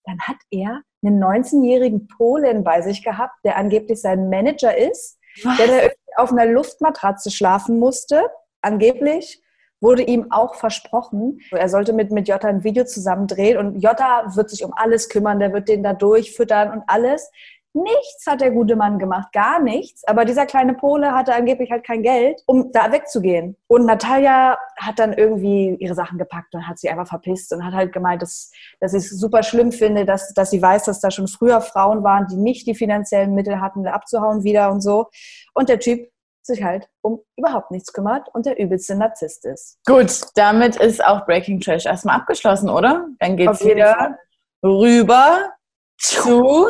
Dann 0.06 0.20
hat 0.22 0.38
er 0.50 0.82
einen 1.04 1.24
19-jährigen 1.24 2.08
Polen 2.08 2.64
bei 2.64 2.82
sich 2.82 3.04
gehabt, 3.04 3.36
der 3.44 3.58
angeblich 3.58 4.02
sein 4.02 4.30
Manager 4.30 4.76
ist 4.78 5.20
der 5.58 5.68
da 5.68 6.22
auf 6.22 6.32
einer 6.32 6.46
Luftmatratze 6.46 7.32
schlafen 7.32 7.80
musste. 7.80 8.30
Angeblich 8.62 9.42
wurde 9.82 10.04
ihm 10.04 10.32
auch 10.32 10.56
versprochen, 10.56 11.40
er 11.52 11.70
sollte 11.70 11.94
mit, 11.94 12.12
mit 12.12 12.28
Jota 12.28 12.50
ein 12.50 12.66
Video 12.66 12.84
zusammen 12.84 13.28
drehen 13.28 13.58
und 13.58 13.80
Jota 13.80 14.36
wird 14.36 14.50
sich 14.50 14.66
um 14.66 14.74
alles 14.74 15.08
kümmern, 15.08 15.40
der 15.40 15.54
wird 15.54 15.70
den 15.70 15.84
da 15.84 15.94
durchfüttern 15.94 16.72
und 16.74 16.84
alles. 16.88 17.32
Nichts 17.74 18.26
hat 18.28 18.42
der 18.42 18.52
gute 18.52 18.76
Mann 18.76 18.98
gemacht, 18.98 19.32
gar 19.32 19.62
nichts. 19.62 20.04
Aber 20.08 20.26
dieser 20.26 20.46
kleine 20.46 20.74
Pole 20.74 21.14
hatte 21.14 21.36
angeblich 21.36 21.70
halt 21.70 21.86
kein 21.86 22.02
Geld, 22.02 22.42
um 22.48 22.72
da 22.72 22.92
wegzugehen. 22.92 23.58
Und 23.68 23.86
Natalia 23.86 24.58
hat 24.78 24.98
dann 24.98 25.14
irgendwie 25.14 25.76
ihre 25.80 25.94
Sachen 25.94 26.18
gepackt 26.18 26.56
und 26.56 26.68
hat 26.68 26.80
sie 26.80 26.90
einfach 26.90 27.08
verpisst 27.08 27.54
und 27.54 27.64
hat 27.64 27.74
halt 27.74 27.94
gemeint, 27.94 28.22
dass, 28.24 28.52
dass 28.80 28.92
sie 28.92 28.98
es 28.98 29.10
super 29.12 29.44
schlimm 29.44 29.72
finde, 29.72 30.06
dass, 30.06 30.34
dass 30.34 30.50
sie 30.50 30.62
weiß, 30.62 30.86
dass 30.86 31.00
da 31.00 31.12
schon 31.12 31.28
früher 31.28 31.62
Frauen 31.62 32.04
waren, 32.04 32.26
die 32.28 32.38
nicht 32.38 32.66
die 32.66 32.76
finanziellen 32.76 33.36
Mittel 33.36 33.62
hatten, 33.62 33.84
da 33.84 33.92
abzuhauen 33.92 34.44
wieder 34.44 34.72
und 34.72 34.82
so. 34.82 35.08
Und 35.54 35.70
der 35.70 35.80
Typ 35.80 36.10
sich 36.42 36.64
halt 36.64 36.90
um 37.02 37.22
überhaupt 37.38 37.72
nichts 37.72 37.94
kümmert 37.94 38.28
und 38.34 38.46
der 38.46 38.60
übelste 38.60 38.96
Narzisst 38.96 39.46
ist. 39.46 39.78
Gut, 39.86 40.22
damit 40.36 40.76
ist 40.76 41.04
auch 41.04 41.26
Breaking 41.26 41.60
Trash 41.60 41.86
erstmal 41.86 42.16
abgeschlossen, 42.18 42.70
oder? 42.70 43.08
Dann 43.20 43.38
geht's 43.38 43.64
wieder 43.64 44.18
rüber 44.64 45.52
zu 45.98 46.68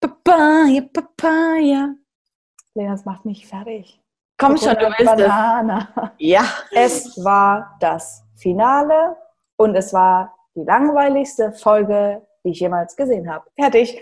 Papaya, 0.00 0.82
Papaya. 0.92 1.94
Lena, 2.74 2.92
das 2.92 3.04
macht 3.04 3.24
mich 3.24 3.46
fertig. 3.46 4.00
Komm 4.38 4.56
schon, 4.56 4.74
du 4.74 4.86
willst 4.86 5.00
es. 5.00 5.26
Banana. 5.26 6.12
Ja. 6.18 6.44
Es 6.70 7.24
war 7.24 7.76
das 7.80 8.22
Finale 8.36 9.16
und 9.56 9.74
es 9.74 9.92
war 9.92 10.34
die 10.54 10.62
langweiligste 10.62 11.52
Folge, 11.52 12.22
die 12.44 12.50
ich 12.50 12.60
jemals 12.60 12.96
gesehen 12.96 13.28
habe. 13.28 13.46
Fertig. 13.56 14.00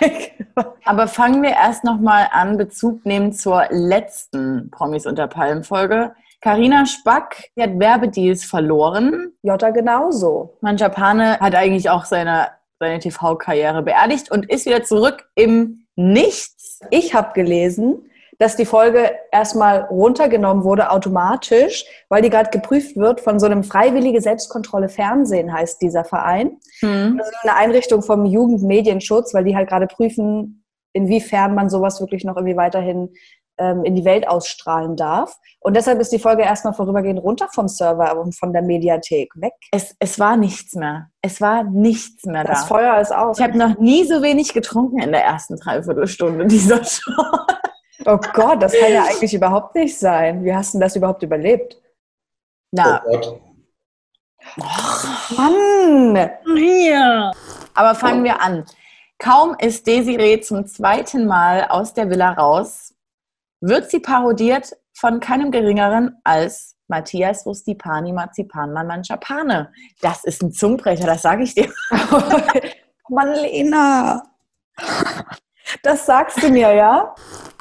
Aber 0.84 1.08
fangen 1.08 1.42
wir 1.42 1.50
erst 1.50 1.84
nochmal 1.84 2.28
an, 2.32 2.58
Bezug 2.58 3.06
nehmen 3.06 3.32
zur 3.32 3.64
letzten 3.70 4.70
Promis 4.70 5.06
unter 5.06 5.26
Palmen 5.26 5.64
Folge. 5.64 6.14
Carina 6.40 6.86
Spack 6.86 7.50
die 7.56 7.62
hat 7.62 7.78
Werbedeals 7.78 8.44
verloren. 8.44 9.32
Jota 9.42 9.70
genauso. 9.70 10.56
Manjapane 10.62 11.38
hat 11.38 11.54
eigentlich 11.54 11.90
auch 11.90 12.06
seine, 12.06 12.48
seine 12.80 12.98
TV-Karriere 12.98 13.82
beerdigt 13.82 14.30
und 14.30 14.50
ist 14.50 14.66
wieder 14.66 14.82
zurück 14.82 15.28
im 15.34 15.86
Nichts. 15.96 16.80
Ich 16.90 17.14
habe 17.14 17.34
gelesen, 17.34 18.10
dass 18.38 18.56
die 18.56 18.64
Folge 18.64 19.10
erstmal 19.30 19.82
runtergenommen 19.82 20.64
wurde 20.64 20.90
automatisch, 20.90 21.84
weil 22.08 22.22
die 22.22 22.30
gerade 22.30 22.48
geprüft 22.48 22.96
wird 22.96 23.20
von 23.20 23.38
so 23.38 23.44
einem 23.44 23.64
Freiwillige 23.64 24.22
Selbstkontrolle 24.22 24.88
Fernsehen 24.88 25.52
heißt 25.52 25.82
dieser 25.82 26.04
Verein. 26.04 26.56
Hm. 26.80 27.20
Also 27.20 27.30
eine 27.42 27.56
Einrichtung 27.56 28.00
vom 28.00 28.24
Jugendmedienschutz, 28.24 29.34
weil 29.34 29.44
die 29.44 29.54
halt 29.54 29.68
gerade 29.68 29.86
prüfen, 29.86 30.64
inwiefern 30.94 31.54
man 31.54 31.68
sowas 31.68 32.00
wirklich 32.00 32.24
noch 32.24 32.36
irgendwie 32.36 32.56
weiterhin 32.56 33.10
ähm, 33.60 33.84
in 33.84 33.94
die 33.94 34.04
Welt 34.04 34.26
ausstrahlen 34.26 34.96
darf. 34.96 35.36
Und 35.60 35.76
deshalb 35.76 36.00
ist 36.00 36.10
die 36.10 36.18
Folge 36.18 36.42
erstmal 36.42 36.72
vorübergehend 36.72 37.22
runter 37.22 37.48
vom 37.52 37.68
Server 37.68 38.18
und 38.18 38.36
von 38.36 38.52
der 38.52 38.62
Mediathek 38.62 39.30
weg. 39.36 39.52
Es, 39.70 39.94
es 39.98 40.18
war 40.18 40.36
nichts 40.36 40.74
mehr. 40.74 41.10
Es 41.22 41.40
war 41.40 41.64
nichts 41.64 42.24
mehr 42.24 42.44
Das 42.44 42.62
da. 42.62 42.66
Feuer 42.66 43.00
ist 43.00 43.12
aus. 43.14 43.38
Ich 43.38 43.44
habe 43.44 43.58
noch 43.58 43.78
nie 43.78 44.04
so 44.04 44.22
wenig 44.22 44.52
getrunken 44.54 45.00
in 45.00 45.12
der 45.12 45.22
ersten 45.24 45.56
Dreiviertelstunde 45.56 46.46
dieser 46.46 46.82
Show. 46.84 47.12
Oh 48.06 48.18
Gott, 48.32 48.62
das 48.62 48.72
kann 48.72 48.92
ja 48.92 49.04
eigentlich 49.04 49.34
überhaupt 49.34 49.74
nicht 49.74 49.98
sein. 49.98 50.42
Wie 50.42 50.54
hast 50.54 50.72
du 50.72 50.78
denn 50.78 50.86
das 50.86 50.96
überhaupt 50.96 51.22
überlebt? 51.22 51.76
Na, 52.72 53.02
Oh 53.06 53.10
Gott. 53.10 53.40
Mann! 55.36 56.30
hier. 56.56 57.30
Aber 57.74 57.94
fangen 57.94 58.24
wir 58.24 58.40
an. 58.40 58.64
Kaum 59.18 59.54
ist 59.58 59.86
Desiree 59.86 60.40
zum 60.40 60.66
zweiten 60.66 61.26
Mal 61.26 61.66
aus 61.68 61.92
der 61.92 62.08
Villa 62.08 62.32
raus, 62.32 62.94
wird 63.60 63.90
sie 63.90 64.00
parodiert 64.00 64.76
von 64.94 65.20
keinem 65.20 65.50
geringeren 65.50 66.16
als 66.24 66.76
Matthias 66.88 67.46
Rustipani 67.46 68.12
Marzipanmann 68.12 68.86
Manchapane. 68.86 69.72
Das 70.00 70.24
ist 70.24 70.42
ein 70.42 70.52
Zungenbrecher, 70.52 71.06
das 71.06 71.22
sage 71.22 71.44
ich 71.44 71.54
dir. 71.54 71.72
Mann, 73.08 73.34
Lena! 73.34 74.22
Das 75.82 76.06
sagst 76.06 76.42
du 76.42 76.50
mir, 76.50 76.72
ja? 76.72 77.14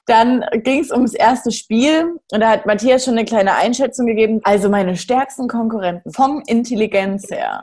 Dann 0.07 0.43
ging 0.63 0.81
es 0.81 0.91
ums 0.91 1.13
erste 1.13 1.51
Spiel 1.51 2.19
und 2.31 2.39
da 2.39 2.49
hat 2.49 2.65
Matthias 2.65 3.05
schon 3.05 3.13
eine 3.15 3.25
kleine 3.25 3.53
Einschätzung 3.55 4.07
gegeben. 4.07 4.41
Also 4.43 4.69
meine 4.69 4.97
stärksten 4.97 5.47
Konkurrenten 5.47 6.11
vom 6.11 6.41
Intelligenz 6.47 7.29
her 7.29 7.61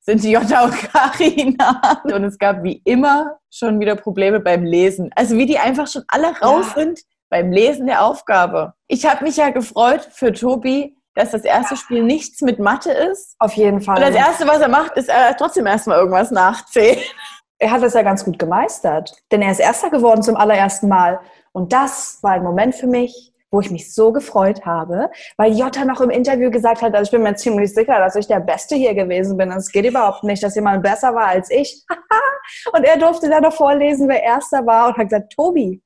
sind 0.00 0.22
die 0.24 0.32
Jutta 0.32 0.64
und 0.64 0.72
Karina. 0.72 2.02
Und 2.04 2.24
es 2.24 2.38
gab 2.38 2.62
wie 2.62 2.80
immer 2.84 3.38
schon 3.50 3.78
wieder 3.80 3.96
Probleme 3.96 4.40
beim 4.40 4.64
Lesen. 4.64 5.10
Also 5.14 5.36
wie 5.36 5.46
die 5.46 5.58
einfach 5.58 5.86
schon 5.86 6.02
alle 6.08 6.28
raus 6.40 6.66
Ja. 6.74 6.82
sind 6.82 7.00
beim 7.28 7.50
Lesen 7.50 7.86
der 7.86 8.04
Aufgabe. 8.04 8.74
Ich 8.88 9.06
habe 9.06 9.24
mich 9.24 9.36
ja 9.36 9.50
gefreut 9.50 10.08
für 10.12 10.32
Tobi, 10.32 10.96
dass 11.14 11.30
das 11.30 11.44
erste 11.44 11.76
Spiel 11.76 12.02
nichts 12.02 12.42
mit 12.42 12.58
Mathe 12.58 12.92
ist. 12.92 13.36
Auf 13.38 13.54
jeden 13.54 13.80
Fall. 13.80 13.96
Und 13.96 14.02
das 14.02 14.14
Erste, 14.14 14.46
was 14.46 14.60
er 14.60 14.68
macht, 14.68 14.96
ist 14.96 15.08
er 15.08 15.36
trotzdem 15.36 15.66
erstmal 15.66 15.98
irgendwas 15.98 16.30
nachzählen. 16.30 17.00
er 17.58 17.70
hat 17.70 17.82
das 17.82 17.94
ja 17.94 18.02
ganz 18.02 18.24
gut 18.24 18.38
gemeistert. 18.38 19.12
Denn 19.32 19.42
er 19.42 19.50
ist 19.50 19.60
Erster 19.60 19.90
geworden 19.90 20.22
zum 20.22 20.36
allerersten 20.36 20.88
Mal. 20.88 21.20
Und 21.52 21.72
das 21.72 22.18
war 22.22 22.32
ein 22.32 22.42
Moment 22.42 22.74
für 22.74 22.86
mich, 22.86 23.32
wo 23.50 23.60
ich 23.60 23.70
mich 23.70 23.94
so 23.94 24.12
gefreut 24.12 24.66
habe, 24.66 25.08
weil 25.38 25.52
Jota 25.56 25.84
noch 25.86 26.02
im 26.02 26.10
Interview 26.10 26.50
gesagt 26.50 26.82
hat, 26.82 26.94
also 26.94 27.04
ich 27.04 27.10
bin 27.12 27.22
mir 27.22 27.36
ziemlich 27.36 27.72
sicher, 27.72 27.98
dass 27.98 28.16
ich 28.16 28.26
der 28.26 28.40
Beste 28.40 28.74
hier 28.74 28.92
gewesen 28.92 29.38
bin. 29.38 29.50
Und 29.50 29.56
es 29.56 29.72
geht 29.72 29.86
überhaupt 29.86 30.22
nicht, 30.24 30.42
dass 30.42 30.54
jemand 30.54 30.82
besser 30.82 31.14
war 31.14 31.28
als 31.28 31.50
ich. 31.50 31.82
und 32.74 32.84
er 32.84 32.98
durfte 32.98 33.30
dann 33.30 33.42
noch 33.42 33.54
vorlesen, 33.54 34.08
wer 34.08 34.22
Erster 34.22 34.66
war 34.66 34.88
und 34.88 34.98
hat 34.98 35.08
gesagt, 35.08 35.32
Tobi 35.32 35.82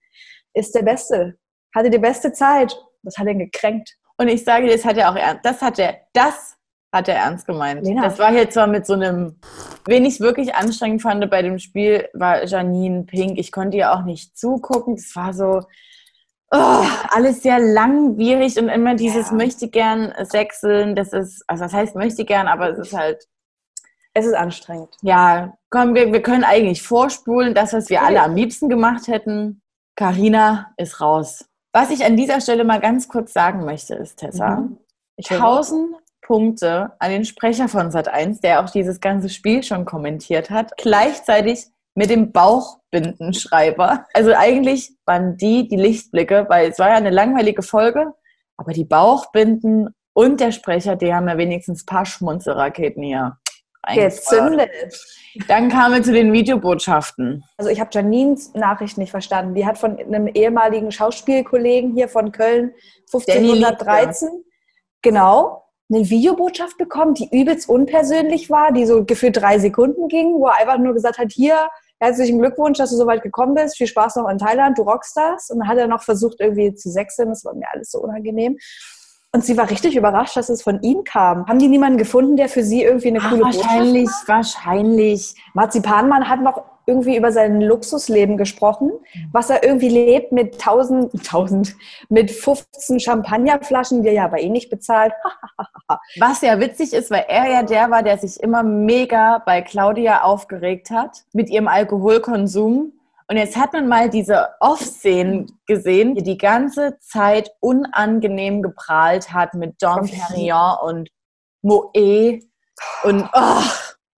ist 0.54 0.75
der 0.75 0.83
Beste, 0.83 1.37
hatte 1.75 1.90
die 1.90 1.99
beste 1.99 2.33
Zeit. 2.33 2.76
Das 3.02 3.16
hat 3.19 3.26
ihn 3.28 3.38
gekränkt. 3.38 3.97
Und 4.19 4.28
ich 4.28 4.45
sage 4.45 4.66
dir, 4.66 4.73
das 4.73 4.85
hat 4.85 4.97
er 4.97 5.11
auch 5.11 5.16
ernst. 5.16 5.45
Das 5.45 5.62
hat 5.62 5.78
er, 5.78 5.97
das 6.12 6.57
hat 6.92 7.09
er 7.09 7.14
ernst 7.16 7.47
gemeint. 7.47 7.85
Lena. 7.85 8.02
Das 8.02 8.19
war 8.19 8.30
hier 8.30 8.50
zwar 8.50 8.66
mit 8.66 8.85
so 8.85 8.92
einem, 8.95 9.38
wen 9.87 10.04
ich 10.04 10.21
wirklich 10.21 10.54
anstrengend 10.54 11.02
fand 11.02 11.30
bei 11.30 11.40
dem 11.42 11.59
Spiel, 11.59 12.09
war 12.12 12.45
Janine 12.45 13.04
Pink. 13.04 13.38
Ich 13.38 13.52
konnte 13.52 13.76
ihr 13.78 13.92
auch 13.92 14.02
nicht 14.02 14.37
zugucken. 14.37 14.97
Das 14.97 15.14
war 15.16 15.33
so 15.33 15.62
oh, 16.52 16.85
alles 17.11 17.42
sehr 17.42 17.61
langwierig 17.61 18.59
und 18.59 18.69
immer 18.69 18.95
dieses 18.97 19.30
Ja. 19.30 19.37
möchte 19.37 19.69
gern 19.69 20.12
sechseln. 20.25 20.97
Das 20.97 21.12
ist, 21.12 21.45
also 21.47 21.64
das 21.64 21.73
heißt 21.73 21.95
möchte 21.95 22.25
gern, 22.25 22.49
aber 22.49 22.71
es 22.71 22.78
ist 22.88 22.92
halt, 22.92 23.25
Es 24.12 24.26
ist 24.26 24.35
anstrengend. 24.35 24.95
ja, 25.02 25.57
komm, 25.71 25.95
wir, 25.95 26.12
wir 26.12 26.21
können 26.23 26.42
eigentlich 26.45 26.83
vorspulen, 26.83 27.54
das, 27.54 27.73
was 27.73 27.88
wir 27.88 28.02
alle 28.02 28.21
am 28.23 28.35
liebsten 28.35 28.69
gemacht 28.69 29.07
hätten. 29.07 29.60
Carina 30.00 30.73
ist 30.78 31.02
raus. 31.02 31.45
Was 31.75 31.90
ich 31.90 32.07
an 32.07 32.16
dieser 32.16 32.40
Stelle 32.40 32.64
mal 32.64 32.80
ganz 32.80 33.07
kurz 33.07 33.35
sagen 33.35 33.66
möchte, 33.66 33.97
ist, 33.97 34.16
Tessa, 34.16 34.57
Mhm. 34.57 34.78
1000 35.23 35.95
Punkte 36.23 36.92
an 36.99 37.11
den 37.11 37.26
Sprecher 37.26 37.69
von 37.69 37.90
Sat1, 37.90 38.40
der 38.40 38.64
auch 38.64 38.71
dieses 38.71 39.00
ganze 39.00 39.28
Spiel 39.28 39.62
schon 39.62 39.85
kommentiert 39.85 40.49
hat, 40.49 40.73
gleichzeitig 40.78 41.66
mit 41.95 42.09
dem 42.09 42.33
Bauchbindenschreiber. 42.33 44.07
Also 44.14 44.33
eigentlich 44.35 44.97
waren 45.04 45.37
die 45.37 45.69
die 45.69 45.76
Lichtblicke, 45.76 46.47
weil 46.49 46.71
es 46.71 46.78
war 46.78 46.88
ja 46.88 46.95
eine 46.95 47.11
langweilige 47.11 47.61
Folge, 47.61 48.14
aber 48.57 48.73
die 48.73 48.87
Bauchbinden 48.87 49.95
und 50.14 50.40
der 50.40 50.52
Sprecher, 50.52 50.97
die 50.97 51.12
haben 51.12 51.28
ja 51.28 51.37
wenigstens 51.37 51.83
ein 51.83 51.87
paar 51.87 52.07
Schmunzelraketen 52.07 53.02
hier. 53.02 53.37
Gezündet. 53.94 54.70
Dann 55.49 55.68
kamen 55.68 55.94
wir 55.94 56.02
zu 56.02 56.12
den 56.12 56.32
Videobotschaften. 56.32 57.44
Also 57.56 57.70
ich 57.70 57.80
habe 57.80 57.90
Janines 57.92 58.52
Nachricht 58.54 58.99
nicht 58.99 59.10
verstanden. 59.10 59.54
Die 59.54 59.64
hat 59.64 59.78
von 59.78 59.99
einem 59.99 60.26
ehemaligen 60.28 60.90
Schauspielkollegen 60.90 61.94
hier 61.94 62.08
von 62.08 62.32
Köln 62.32 62.75
1513 63.12 64.44
genau 65.02 65.64
eine 65.92 66.08
Videobotschaft 66.08 66.78
bekommen, 66.78 67.14
die 67.14 67.28
übelst 67.32 67.68
unpersönlich 67.68 68.49
war, 68.49 68.72
die 68.72 68.87
so 68.87 69.04
gefühlt 69.04 69.37
drei 69.37 69.58
Sekunden 69.58 70.08
ging, 70.08 70.34
wo 70.34 70.46
er 70.46 70.56
einfach 70.56 70.78
nur 70.78 70.94
gesagt 70.94 71.18
hat, 71.18 71.32
hier, 71.32 71.68
herzlichen 71.99 72.38
Glückwunsch, 72.38 72.78
dass 72.78 72.90
du 72.90 72.96
so 72.96 73.06
weit 73.06 73.22
gekommen 73.22 73.54
bist, 73.54 73.76
viel 73.76 73.88
Spaß 73.88 74.16
noch 74.16 74.28
in 74.28 74.38
Thailand, 74.38 74.78
du 74.78 74.82
rockst 74.82 75.16
das. 75.16 75.50
Und 75.50 75.58
dann 75.58 75.68
hat 75.68 75.78
er 75.78 75.88
noch 75.88 76.02
versucht 76.02 76.37
irgendwie 76.38 76.75
zu 76.75 76.90
sechseln, 76.90 77.30
das 77.30 77.44
war 77.44 77.54
mir 77.54 77.68
alles 77.72 77.90
so 77.90 78.00
unangenehm. 78.00 78.56
Und 79.32 79.44
sie 79.44 79.56
war 79.56 79.70
richtig 79.70 79.96
überrascht, 79.96 80.37
dass 80.37 80.49
es 80.49 80.62
von 80.62 80.82
ihm 80.82 81.04
kam. 81.04 81.46
Haben 81.46 81.60
die 81.60 81.68
niemanden 81.68 81.99
gefunden, 81.99 82.37
der 82.37 82.49
für 82.49 82.64
sie 82.64 82.82
irgendwie 82.82 83.08
eine 83.08 83.20
Ach, 83.20 83.30
coole 83.30 83.42
Botschaft 83.44 83.64
wahrscheinlich, 83.64 84.10
wahrscheinlich. 84.26 85.34
Marzipanmann 85.54 86.28
hat 86.28 86.42
noch 86.42 86.64
irgendwie 86.90 87.16
über 87.16 87.30
sein 87.30 87.60
Luxusleben 87.60 88.37
gesprochen, 88.37 88.90
was 89.32 89.49
er 89.49 89.62
irgendwie 89.62 89.88
lebt 89.88 90.32
mit 90.32 90.54
1000, 90.54 91.14
1000, 91.14 91.76
mit 92.08 92.32
15 92.32 92.99
Champagnerflaschen, 92.99 94.02
die 94.02 94.08
er 94.08 94.14
ja 94.14 94.25
aber 94.25 94.40
eh 94.40 94.49
nicht 94.49 94.70
bezahlt. 94.70 95.12
Was 96.18 96.40
ja 96.40 96.60
witzig 96.60 96.92
ist, 96.92 97.10
weil 97.10 97.25
er 97.28 97.50
ja 97.50 97.62
der 97.64 97.90
war, 97.90 98.04
der 98.04 98.16
sich 98.18 98.40
immer 98.40 98.62
mega 98.62 99.42
bei 99.44 99.60
Claudia 99.60 100.22
aufgeregt 100.22 100.90
hat 100.90 101.25
mit 101.32 101.50
ihrem 101.50 101.66
Alkoholkonsum. 101.66 102.92
Und 103.30 103.37
jetzt 103.37 103.56
hat 103.56 103.72
man 103.75 103.87
mal 103.87 104.10
diese 104.10 104.49
Off-Szenen 104.58 105.46
gesehen, 105.66 106.16
die 106.16 106.25
die 106.25 106.37
ganze 106.37 106.99
Zeit 106.99 107.52
unangenehm 107.60 108.60
geprahlt 108.60 109.32
hat 109.32 109.54
mit 109.54 109.76
John 109.80 110.10
Perignon 110.10 110.76
und 110.82 111.10
Moe. 111.62 112.40
Und 113.04 113.30
oh, 113.32 113.62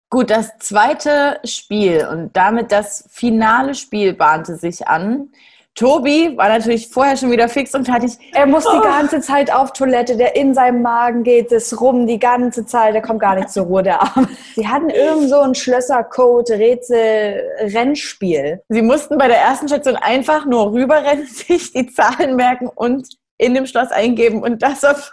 gut, 0.09 0.29
das 0.29 0.57
zweite 0.59 1.41
Spiel 1.43 2.07
und 2.09 2.37
damit 2.37 2.71
das 2.71 3.05
finale 3.11 3.75
Spiel 3.75 4.13
bahnte 4.13 4.55
sich 4.55 4.87
an. 4.87 5.33
Tobi 5.75 6.37
war 6.37 6.49
natürlich 6.49 6.89
vorher 6.89 7.15
schon 7.15 7.31
wieder 7.31 7.47
fix 7.47 7.73
und 7.73 7.85
fertig. 7.85 8.17
Er 8.33 8.45
muss 8.45 8.65
die 8.65 8.81
ganze 8.81 9.21
Zeit 9.21 9.51
auf 9.53 9.71
Toilette, 9.71 10.17
der 10.17 10.35
in 10.35 10.53
seinem 10.53 10.81
Magen 10.81 11.23
geht 11.23 11.51
es 11.51 11.79
rum 11.79 12.05
die 12.05 12.19
ganze 12.19 12.65
Zeit, 12.65 12.93
der 12.93 13.01
kommt 13.01 13.21
gar 13.21 13.35
nicht 13.35 13.49
zur 13.49 13.65
Ruhe, 13.65 13.81
der 13.81 14.01
Arm. 14.01 14.27
Sie 14.55 14.67
hatten 14.67 14.89
irgend 14.89 15.29
so 15.29 15.39
ein 15.39 15.55
Schlössercode, 15.55 16.49
Rätsel, 16.51 17.41
Rennspiel. 17.59 18.61
Sie 18.67 18.81
mussten 18.81 19.17
bei 19.17 19.27
der 19.27 19.37
ersten 19.37 19.67
Station 19.69 19.95
einfach 19.95 20.45
nur 20.45 20.73
rüberrennen, 20.73 21.25
sich 21.27 21.71
die 21.71 21.87
Zahlen 21.87 22.35
merken 22.35 22.67
und 22.67 23.07
in 23.37 23.53
dem 23.53 23.65
Schloss 23.65 23.91
eingeben 23.91 24.43
und 24.43 24.61
das 24.61 24.83
auf. 24.83 25.11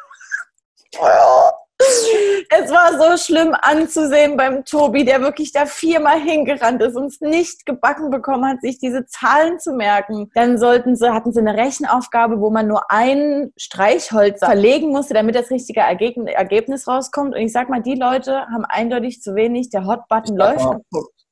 Es 2.51 2.71
war 2.71 2.99
so 2.99 3.17
schlimm 3.17 3.55
anzusehen 3.61 4.37
beim 4.37 4.65
Tobi, 4.65 5.05
der 5.05 5.21
wirklich 5.21 5.53
da 5.53 5.67
viermal 5.67 6.21
hingerannt 6.21 6.83
ist 6.83 6.97
und 6.97 7.07
es 7.07 7.21
nicht 7.21 7.67
gebacken 7.67 8.11
bekommen 8.11 8.47
hat, 8.47 8.61
sich 8.61 8.79
diese 8.79 9.07
Zahlen 9.07 9.59
zu 9.59 9.73
merken. 9.73 10.31
Dann 10.35 10.59
sollten 10.59 10.97
sie, 10.97 11.13
hatten 11.13 11.33
sie 11.33 11.41
eine 11.41 11.57
Rechenaufgabe, 11.57 12.41
wo 12.41 12.51
man 12.51 12.67
nur 12.67 12.91
ein 12.91 13.53
Streichholz 13.57 14.41
verlegen 14.41 14.91
musste, 14.91 15.15
damit 15.15 15.35
das 15.35 15.51
richtige 15.51 15.81
Ergebnis 15.81 16.87
rauskommt. 16.89 17.35
Und 17.35 17.41
ich 17.41 17.53
sag 17.53 17.69
mal, 17.69 17.83
die 17.83 17.95
Leute 17.95 18.47
haben 18.53 18.65
eindeutig 18.65 19.23
zu 19.23 19.35
wenig, 19.35 19.71
der 19.71 19.87
Hotbutton 19.87 20.37
läuft 20.37 20.65
geguckt. 20.65 21.27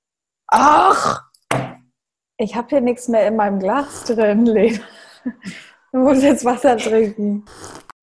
Ach! 0.49 1.23
Ich 2.39 2.55
habe 2.55 2.69
hier 2.69 2.81
nichts 2.81 3.09
mehr 3.09 3.27
in 3.27 3.37
meinem 3.37 3.59
Glas 3.59 4.05
drin, 4.05 4.47
Lena. 4.47 4.81
Du 5.93 6.03
musst 6.03 6.23
jetzt 6.23 6.45
Wasser 6.45 6.77
trinken. 6.77 7.47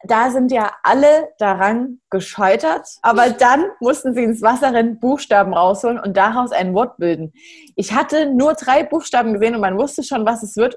Da 0.03 0.29
sind 0.31 0.51
ja 0.51 0.71
alle 0.83 1.29
daran 1.37 1.99
gescheitert, 2.09 2.87
aber 3.01 3.29
dann 3.29 3.65
mussten 3.79 4.13
sie 4.13 4.23
ins 4.23 4.41
Wasser 4.41 4.73
rennen, 4.73 4.99
Buchstaben 4.99 5.53
rausholen 5.53 5.99
und 5.99 6.17
daraus 6.17 6.51
ein 6.51 6.73
Wort 6.73 6.97
bilden. 6.97 7.33
Ich 7.75 7.93
hatte 7.93 8.25
nur 8.33 8.53
drei 8.53 8.83
Buchstaben 8.83 9.33
gesehen 9.33 9.55
und 9.55 9.61
man 9.61 9.77
wusste 9.77 10.03
schon, 10.03 10.25
was 10.25 10.43
es 10.43 10.57
wird. 10.57 10.75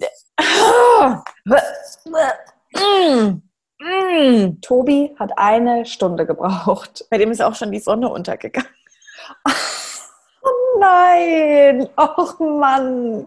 Tobi 4.62 5.14
hat 5.18 5.32
eine 5.36 5.84
Stunde 5.84 6.26
gebraucht. 6.26 7.04
Bei 7.10 7.18
dem 7.18 7.30
ist 7.30 7.42
auch 7.42 7.54
schon 7.54 7.72
die 7.72 7.80
Sonne 7.80 8.08
untergegangen. 8.08 8.68
Oh 10.42 10.78
nein! 10.78 11.88
Och 11.96 12.38
Mann! 12.38 13.26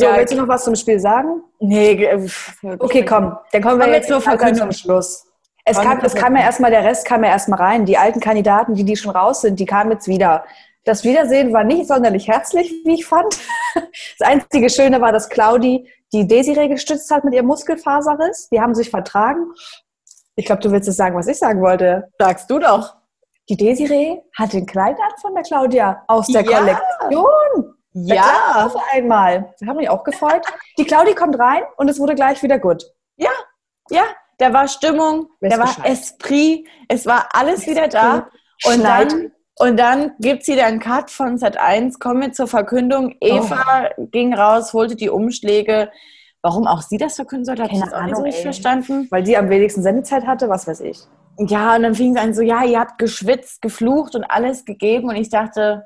So, 0.00 0.06
Ja, 0.06 0.16
willst 0.16 0.32
du 0.32 0.36
noch 0.38 0.46
was 0.46 0.62
zum 0.62 0.76
Spiel 0.76 1.00
sagen? 1.00 1.42
Nee, 1.58 1.96
ge- 1.96 2.28
Okay, 2.78 3.04
komm. 3.04 3.36
Dann 3.50 3.62
kommen 3.62 3.80
wir 3.80 3.88
jetzt 3.88 4.08
Verkündung. 4.08 4.70
zum 4.70 4.72
Schluss. 4.72 5.24
Es 5.64 5.78
kam, 5.78 5.98
es 6.00 6.14
kam 6.14 6.36
ja 6.36 6.42
erstmal, 6.42 6.70
der 6.70 6.84
Rest 6.84 7.04
kam 7.04 7.24
ja 7.24 7.30
erstmal 7.30 7.58
rein. 7.60 7.84
Die 7.84 7.98
alten 7.98 8.20
Kandidaten, 8.20 8.74
die, 8.74 8.84
die 8.84 8.96
schon 8.96 9.10
raus 9.10 9.40
sind, 9.40 9.58
die 9.58 9.66
kamen 9.66 9.90
jetzt 9.90 10.06
wieder. 10.06 10.44
Das 10.84 11.02
Wiedersehen 11.02 11.52
war 11.52 11.64
nicht 11.64 11.88
sonderlich 11.88 12.28
herzlich, 12.28 12.72
wie 12.84 12.94
ich 12.94 13.06
fand. 13.06 13.36
Das 14.18 14.26
einzige 14.28 14.70
Schöne 14.70 15.00
war, 15.00 15.12
dass 15.12 15.28
Claudi 15.28 15.88
die 16.12 16.26
Desiree 16.26 16.68
gestützt 16.68 17.10
hat 17.10 17.24
mit 17.24 17.34
ihrem 17.34 17.46
Muskelfaserriss. 17.46 18.48
Die 18.50 18.60
haben 18.60 18.74
sich 18.74 18.90
vertragen. 18.90 19.46
Ich 20.36 20.46
glaube, 20.46 20.62
du 20.62 20.70
willst 20.72 20.86
jetzt 20.88 20.96
sagen, 20.96 21.16
was 21.16 21.26
ich 21.26 21.38
sagen 21.38 21.60
wollte. 21.60 22.08
Sagst 22.18 22.48
du 22.50 22.58
doch. 22.58 22.94
Die 23.48 23.56
Desiree 23.56 24.18
hat 24.36 24.52
den 24.52 24.64
Kleid 24.66 24.96
an 24.96 25.12
von 25.20 25.34
der 25.34 25.42
Claudia 25.42 26.02
aus 26.08 26.26
der 26.28 26.42
Ja. 26.42 26.58
Kollektion. 26.58 27.74
Ja, 28.06 28.64
Auf 28.66 28.76
einmal. 28.92 29.54
Das 29.58 29.68
hat 29.68 29.76
mich 29.76 29.88
auch 29.88 30.04
gefreut. 30.04 30.44
Die 30.78 30.84
Claudi 30.84 31.14
kommt 31.14 31.38
rein 31.38 31.62
und 31.76 31.88
es 31.88 31.98
wurde 31.98 32.14
gleich 32.14 32.42
wieder 32.42 32.58
gut. 32.58 32.84
ja, 33.16 33.30
ja. 33.90 34.02
Da 34.40 34.52
war 34.52 34.68
Stimmung, 34.68 35.26
Weiß 35.40 35.52
da 35.52 35.58
war 35.58 35.66
Bescheid. 35.66 35.86
Esprit, 35.90 36.68
es 36.88 37.06
war 37.06 37.28
alles 37.32 37.66
wieder 37.66 37.88
da. 37.88 38.28
Und 38.64 38.74
Schneid. 38.74 39.10
dann, 39.10 39.32
und 39.58 39.76
dann 39.76 40.12
gibt 40.20 40.44
sie 40.44 40.54
dann 40.54 40.66
einen 40.66 40.78
Cut 40.80 41.10
von 41.10 41.38
Sat 41.38 41.56
1. 41.56 41.98
Kommen 41.98 42.20
wir 42.20 42.32
zur 42.32 42.46
Verkündung. 42.46 43.16
Eva 43.20 43.88
Oh. 43.96 44.06
ging 44.12 44.32
raus, 44.34 44.72
holte 44.74 44.94
die 44.94 45.10
Umschläge. 45.10 45.90
Warum 46.40 46.68
auch 46.68 46.82
sie 46.82 46.98
das 46.98 47.16
verkünden 47.16 47.46
sollte, 47.46 47.64
habe 47.64 47.72
ich 47.72 47.80
jetzt 47.80 47.92
auch 47.92 48.02
nicht 48.02 48.12
Ahnung, 48.12 48.22
richtig 48.22 48.44
ey. 48.44 48.52
verstanden. 48.52 49.08
Weil 49.10 49.24
die 49.24 49.36
am 49.36 49.50
wenigsten 49.50 49.82
Sendezeit 49.82 50.24
hatte, 50.24 50.48
was 50.48 50.68
weiß 50.68 50.82
ich. 50.82 51.00
Ja, 51.38 51.74
und 51.74 51.82
dann 51.82 51.96
fing 51.96 52.16
es 52.16 52.22
an 52.22 52.32
so, 52.32 52.42
ja, 52.42 52.62
ihr 52.62 52.78
habt 52.78 52.98
geschwitzt, 52.98 53.60
geflucht 53.60 54.14
und 54.14 54.22
alles 54.22 54.64
gegeben. 54.64 55.08
Und 55.08 55.16
ich 55.16 55.30
dachte, 55.30 55.84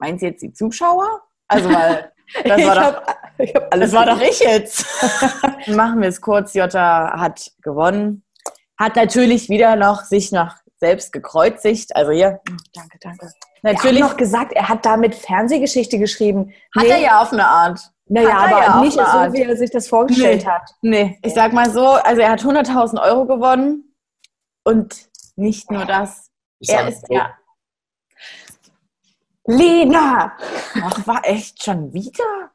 meint 0.00 0.18
sie 0.18 0.26
jetzt 0.26 0.42
die 0.42 0.52
Zuschauer? 0.52 1.22
Also, 1.48 1.68
weil 1.70 2.12
das 2.44 2.64
war 2.66 2.74
doch 2.74 2.82
hab, 2.82 3.18
ich 3.38 3.54
hab 3.54 3.72
alles 3.72 3.90
Das 3.90 3.98
war 3.98 4.06
doch 4.06 4.20
ich 4.20 4.40
jetzt. 4.40 4.84
Machen 5.68 6.00
wir 6.02 6.08
es 6.08 6.20
kurz. 6.20 6.54
Jota 6.54 7.18
hat 7.18 7.50
gewonnen. 7.62 8.22
Hat 8.78 8.96
natürlich 8.96 9.48
wieder 9.48 9.76
noch 9.76 10.02
sich 10.04 10.30
noch 10.30 10.54
selbst 10.78 11.12
gekreuzigt. 11.12 11.96
Also 11.96 12.12
hier, 12.12 12.40
danke, 12.74 12.98
danke. 13.00 13.26
Natürlich 13.62 13.82
Natürlich 13.82 14.00
noch 14.00 14.16
gesagt, 14.16 14.52
er 14.52 14.68
hat 14.68 14.84
damit 14.86 15.14
Fernsehgeschichte 15.16 15.98
geschrieben. 15.98 16.52
hat 16.76 16.84
er 16.86 16.98
ja 16.98 17.20
auf 17.20 17.32
eine 17.32 17.46
Art. 17.46 17.80
Naja, 18.06 18.28
hat 18.42 18.50
er 18.50 18.56
aber 18.56 18.66
ja 18.66 18.80
nicht 18.82 18.92
so, 18.94 19.00
Art. 19.00 19.32
wie 19.32 19.42
er 19.42 19.56
sich 19.56 19.70
das 19.70 19.88
vorgestellt 19.88 20.42
Nee. 20.44 20.48
hat. 20.48 20.70
Nee, 20.80 21.18
ich 21.22 21.34
sag 21.34 21.52
mal 21.52 21.68
so, 21.70 21.86
also 21.88 22.20
er 22.22 22.30
hat 22.30 22.40
100.000 22.40 23.02
Euro 23.02 23.26
gewonnen. 23.26 23.94
Und 24.64 25.08
nicht 25.36 25.70
nur 25.70 25.84
das. 25.84 26.30
Ich 26.60 26.68
Er 26.70 26.88
ist 26.88 27.06
so, 27.06 27.14
ja, 27.14 27.30
Lena! 29.48 30.32
ach, 30.82 31.06
war 31.06 31.20
echt 31.24 31.64
schon 31.64 31.92
wieder. 31.94 32.50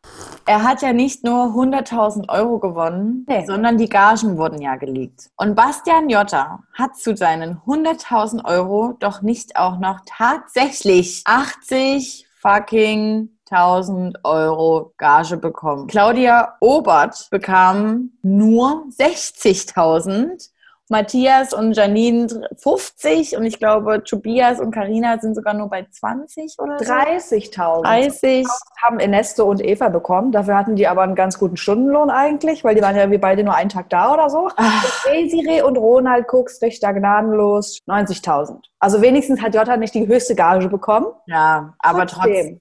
Er 0.45 0.61
hat 0.63 0.83
ja 0.83 0.93
nicht 0.93 1.23
nur 1.23 1.45
100.000 1.55 2.29
Euro 2.29 2.59
gewonnen, 2.59 3.25
Nee. 3.27 3.45
sondern 3.47 3.77
die 3.77 3.89
Gagen 3.89 4.37
wurden 4.37 4.61
ja 4.61 4.75
gelegt. 4.75 5.31
Und 5.37 5.55
Bastian 5.55 6.07
Jotta 6.07 6.59
hat 6.73 6.95
zu 6.95 7.15
seinen 7.17 7.57
100.000 7.65 8.45
Euro 8.45 8.93
doch 8.99 9.21
nicht 9.23 9.55
auch 9.55 9.79
noch 9.79 10.01
tatsächlich 10.05 11.23
80 11.25 12.27
fucking 12.39 13.29
1000 13.49 14.19
Euro 14.23 14.93
Gage 14.97 15.37
bekommen. 15.37 15.87
Claudia 15.87 16.55
Obert 16.59 17.27
bekam 17.31 18.11
nur 18.21 18.85
60.000. 18.97 20.49
Matthias 20.89 21.53
und 21.53 21.73
Janine 21.73 22.27
50 22.57 23.37
und 23.37 23.45
ich 23.45 23.57
glaube 23.57 24.03
Tobias 24.03 24.59
und 24.59 24.71
Karina 24.71 25.17
sind 25.19 25.33
sogar 25.33 25.53
nur 25.53 25.69
bei 25.69 25.87
20 25.89 26.55
oder 26.59 26.77
so. 26.77 26.85
30.000 26.85 27.83
30. 27.83 28.47
haben 28.81 28.99
Ernesto 28.99 29.45
und 29.45 29.63
Eva 29.63 29.89
bekommen. 29.89 30.31
Dafür 30.31 30.57
hatten 30.57 30.75
die 30.75 30.87
aber 30.87 31.03
einen 31.03 31.15
ganz 31.15 31.39
guten 31.39 31.57
Stundenlohn 31.57 32.09
eigentlich, 32.09 32.63
weil 32.63 32.75
die 32.75 32.81
waren 32.81 32.95
ja 32.95 33.03
irgendwie 33.03 33.19
beide 33.19 33.43
nur 33.43 33.55
einen 33.55 33.69
Tag 33.69 33.89
da 33.89 34.13
oder 34.13 34.29
so. 34.29 34.49
Ach, 34.57 35.05
Desiree 35.05 35.61
und 35.61 35.77
Ronald 35.77 36.27
Cooks 36.31 36.59
da 36.59 36.91
gnadenlos 36.91 37.79
90.000. 37.87 38.57
Also 38.79 39.01
wenigstens 39.01 39.41
hat 39.41 39.55
Jota 39.55 39.77
nicht 39.77 39.93
die 39.93 40.07
höchste 40.07 40.35
Gage 40.35 40.67
bekommen. 40.67 41.07
ja, 41.27 41.73
aber 41.79 42.05
trotzdem. 42.05 42.59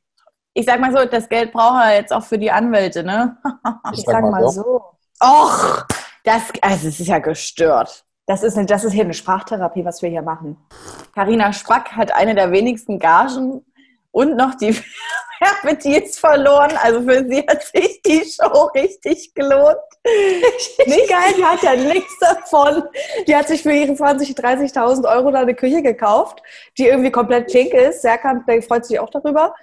Ich 0.55 0.67
sag 0.67 0.81
mal 0.81 0.93
so, 0.93 1.07
das 1.07 1.29
Geld 1.29 1.53
braucht 1.53 1.83
er 1.83 1.95
jetzt 1.97 2.13
auch 2.13 2.23
für 2.23 2.39
die 2.39 2.51
Anwälte, 2.51 3.03
ne? 3.03 3.39
Ich 3.95 4.03
sag 4.03 4.23
mal 4.23 4.47
so. 4.49 4.83
Och, 5.23 5.87
das, 6.25 6.43
also 6.61 6.89
es 6.89 7.01
ist 7.01 7.07
ja 7.07 7.19
gestört. 7.19 8.05
Das 8.33 8.43
ist, 8.43 8.57
eine, 8.57 8.65
das 8.65 8.83
ist 8.83 8.93
hier 8.95 9.05
eine 9.05 9.13
Sprachtherapie, 9.13 9.85
was 9.85 10.01
wir 10.01 10.09
hier 10.09 10.23
machen. 10.23 10.57
Carina 11.15 11.53
Sprack 11.53 11.93
hat 11.93 12.15
eine 12.15 12.35
der 12.35 12.51
wenigsten 12.51 12.99
Gagen 12.99 13.63
und 14.11 14.37
noch 14.37 14.55
die 14.55 14.75
Werbedeals 15.63 16.19
verloren. 16.19 16.71
Also 16.83 17.03
für 17.03 17.29
sie 17.29 17.45
hat 17.47 17.63
sich 17.63 18.01
die 18.01 18.25
Show 18.25 18.71
richtig 18.75 19.35
gelohnt. 19.35 19.77
Nicht 20.87 21.11
geil, 21.11 21.35
die 21.37 21.45
hat 21.45 21.63
ja 21.63 21.77
nichts 21.77 22.19
davon. 22.21 22.85
Die 23.27 23.37
hat 23.37 23.49
sich 23.49 23.63
für 23.63 23.71
ihre 23.71 23.93
20.000, 23.93 24.35
30.000 24.35 25.15
Euro 25.15 25.31
da 25.31 25.41
eine 25.41 25.55
Küche 25.55 25.83
gekauft, 25.83 26.43
die 26.79 26.87
irgendwie 26.87 27.11
komplett 27.11 27.53
pink 27.53 27.75
ist. 27.75 28.01
Serkan 28.01 28.47
freut 28.67 28.87
sich 28.87 28.99
auch 28.99 29.11
darüber. 29.11 29.55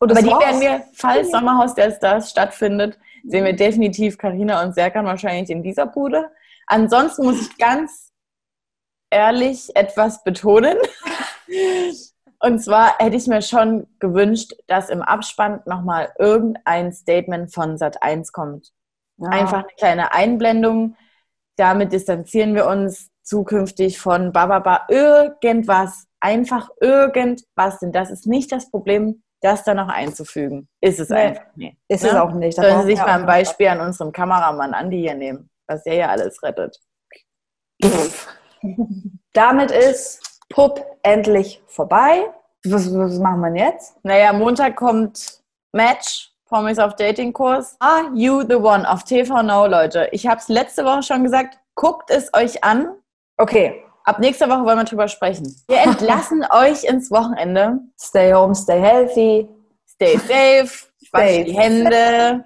Und 0.00 0.10
Aber 0.10 0.20
die 0.20 0.28
war's. 0.28 0.44
werden 0.44 0.60
wir, 0.60 0.84
falls 0.92 1.30
Sommerhaus 1.30 1.76
der 1.76 1.92
Stars 1.92 2.30
stattfindet, 2.30 2.98
sehen 3.24 3.44
wir 3.44 3.52
definitiv 3.52 4.18
Karina 4.18 4.60
und 4.64 4.74
Serkan 4.74 5.06
wahrscheinlich 5.06 5.50
in 5.50 5.62
dieser 5.62 5.86
Bude. 5.86 6.32
Ansonsten 6.72 7.24
muss 7.26 7.38
ich 7.38 7.58
ganz 7.58 8.12
ehrlich 9.10 9.76
etwas 9.76 10.24
betonen. 10.24 10.78
Und 12.40 12.60
zwar 12.60 12.98
hätte 12.98 13.14
ich 13.16 13.26
mir 13.26 13.42
schon 13.42 13.86
gewünscht, 13.98 14.54
dass 14.68 14.88
im 14.88 15.02
Abspann 15.02 15.60
nochmal 15.66 16.14
irgendein 16.18 16.90
Statement 16.90 17.52
von 17.52 17.76
Sat1 17.76 18.32
kommt. 18.32 18.72
Ja. 19.18 19.28
Einfach 19.28 19.64
eine 19.64 19.74
kleine 19.76 20.12
Einblendung. 20.14 20.96
Damit 21.56 21.92
distanzieren 21.92 22.54
wir 22.54 22.66
uns 22.66 23.10
zukünftig 23.22 24.00
von 24.00 24.32
Bababa. 24.32 24.86
Irgendwas. 24.88 26.06
Einfach 26.20 26.70
irgendwas. 26.80 27.80
Denn 27.80 27.92
das 27.92 28.10
ist 28.10 28.26
nicht 28.26 28.50
das 28.50 28.70
Problem, 28.70 29.22
das 29.42 29.62
da 29.62 29.74
noch 29.74 29.88
einzufügen. 29.88 30.68
Ist 30.80 31.00
es 31.00 31.10
Nee. 31.10 31.16
einfach 31.16 31.54
nicht. 31.54 31.76
Ist 31.88 32.02
ne? 32.02 32.08
es 32.08 32.14
auch 32.16 32.32
nicht. 32.32 32.56
Sollen 32.56 32.80
Sie 32.80 32.86
sich 32.86 32.98
mal 32.98 33.20
ein 33.20 33.26
Beispiel 33.26 33.68
an 33.68 33.80
unserem 33.80 34.10
Kameramann 34.10 34.72
Andi 34.72 35.00
hier 35.00 35.14
nehmen, 35.14 35.50
was 35.72 35.82
der 35.84 35.94
ja 35.94 36.08
alles 36.08 36.42
rettet. 36.42 36.78
Damit 39.32 39.70
ist 39.70 40.20
Pup 40.48 40.84
endlich 41.02 41.62
vorbei. 41.66 42.32
Was, 42.64 42.94
was 42.94 43.18
machen 43.18 43.40
wir 43.40 43.64
jetzt? 43.64 43.96
Naja, 44.04 44.32
Montag 44.32 44.76
kommt 44.76 45.40
Match, 45.72 46.32
Promise 46.46 46.84
auf 46.84 46.94
Datingkurs. 46.94 47.76
Are 47.80 48.10
you 48.14 48.42
the 48.42 48.54
one 48.54 48.88
auf 48.88 49.02
TV 49.04 49.42
Now, 49.42 49.66
Leute? 49.66 50.08
Ich 50.12 50.26
habe 50.26 50.38
es 50.38 50.48
letzte 50.48 50.84
Woche 50.84 51.02
schon 51.02 51.24
gesagt, 51.24 51.58
guckt 51.74 52.10
es 52.10 52.32
euch 52.34 52.62
an. 52.62 52.94
Okay. 53.38 53.82
Ab 54.04 54.18
nächster 54.18 54.48
Woche 54.48 54.64
wollen 54.64 54.78
wir 54.78 54.84
drüber 54.84 55.08
sprechen. 55.08 55.56
Wir 55.68 55.78
entlassen 55.78 56.44
euch 56.50 56.84
ins 56.84 57.10
Wochenende. 57.10 57.78
Stay 57.98 58.32
home, 58.32 58.54
stay 58.54 58.80
healthy. 58.80 59.48
Stay 59.88 60.16
safe, 60.16 60.86
wasch 61.12 61.22
Stay 61.22 61.44
die 61.44 61.56
Hände. 61.56 62.44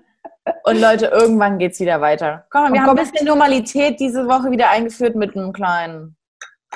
Und 0.65 0.81
Leute, 0.81 1.07
irgendwann 1.07 1.59
geht's 1.59 1.81
wieder 1.81 2.01
weiter. 2.01 2.47
Komm 2.51 2.73
wir 2.73 2.81
Und 2.81 2.81
haben 2.81 2.99
ein 2.99 3.05
bisschen 3.05 3.27
Normalität 3.27 3.99
diese 4.01 4.27
Woche 4.27 4.51
wieder 4.51 4.71
eingeführt 4.71 5.17
mit 5.17 5.37
einem 5.37 5.53
kleinen 5.53 6.17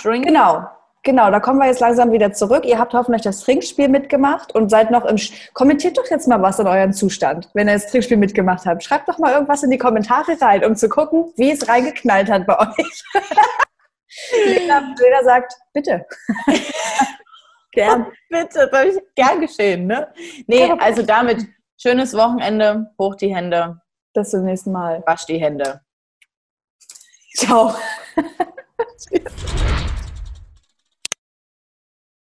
Drink. 0.03 0.27
Genau. 0.27 0.65
Genau, 1.03 1.31
da 1.31 1.41
kommen 1.41 1.59
wir 1.59 1.67
jetzt 1.67 1.81
langsam 1.81 2.13
wieder 2.13 2.33
zurück. 2.35 2.67
Ihr 2.67 2.79
habt 2.79 2.93
hoffentlich 2.93 3.23
das 3.23 3.41
Trinkspiel 3.41 3.89
mitgemacht 3.89 4.55
und 4.55 4.69
seid 4.69 4.91
noch 4.91 5.07
im. 5.07 5.17
Sch 5.17 5.33
Kommentiert 5.55 5.97
doch 5.97 6.05
jetzt 6.11 6.29
mal 6.29 6.43
was 6.43 6.61
an 6.61 6.67
euren 6.67 6.93
Zustand, 6.93 7.49
wenn 7.55 7.69
ihr 7.69 7.75
das 7.75 7.91
Trinkspiel 7.91 8.19
mitgemacht 8.19 8.67
habt. 8.67 8.85
Schreibt 8.85 9.09
doch 9.09 9.19
mal 9.19 9.33
irgendwas 9.33 9.63
in 9.63 9.71
die 9.71 9.79
Kommentare 9.79 10.37
rein, 10.43 10.63
um 10.63 10.77
zu 10.77 10.91
gucken, 10.91 11.33
wie 11.37 11.53
es 11.53 11.67
reingeknallt 11.67 12.31
hat 12.31 12.47
bei 12.47 12.59
euch. 12.59 13.03
Lena, 14.45 14.95
Lena 14.99 15.23
sagt, 15.25 15.55
bitte. 15.73 16.05
Gern. 17.73 18.07
Bitte, 18.29 18.69
das 18.71 18.73
habe 18.73 18.89
ich 18.89 18.99
gern 19.15 19.41
geschehen, 19.41 19.87
ne? 19.87 20.13
Nee, 20.47 20.73
also 20.79 21.03
damit, 21.03 21.47
schönes 21.81 22.15
Wochenende, 22.15 22.93
hoch 22.99 23.15
die 23.15 23.35
Hände, 23.35 23.81
Bis 24.13 24.31
zum 24.31 24.45
nächsten 24.45 24.73
Mal. 24.73 25.03
wasch 25.07 25.27
die 25.27 25.39
Hände. 25.39 25.81
Ciao. 27.37 27.75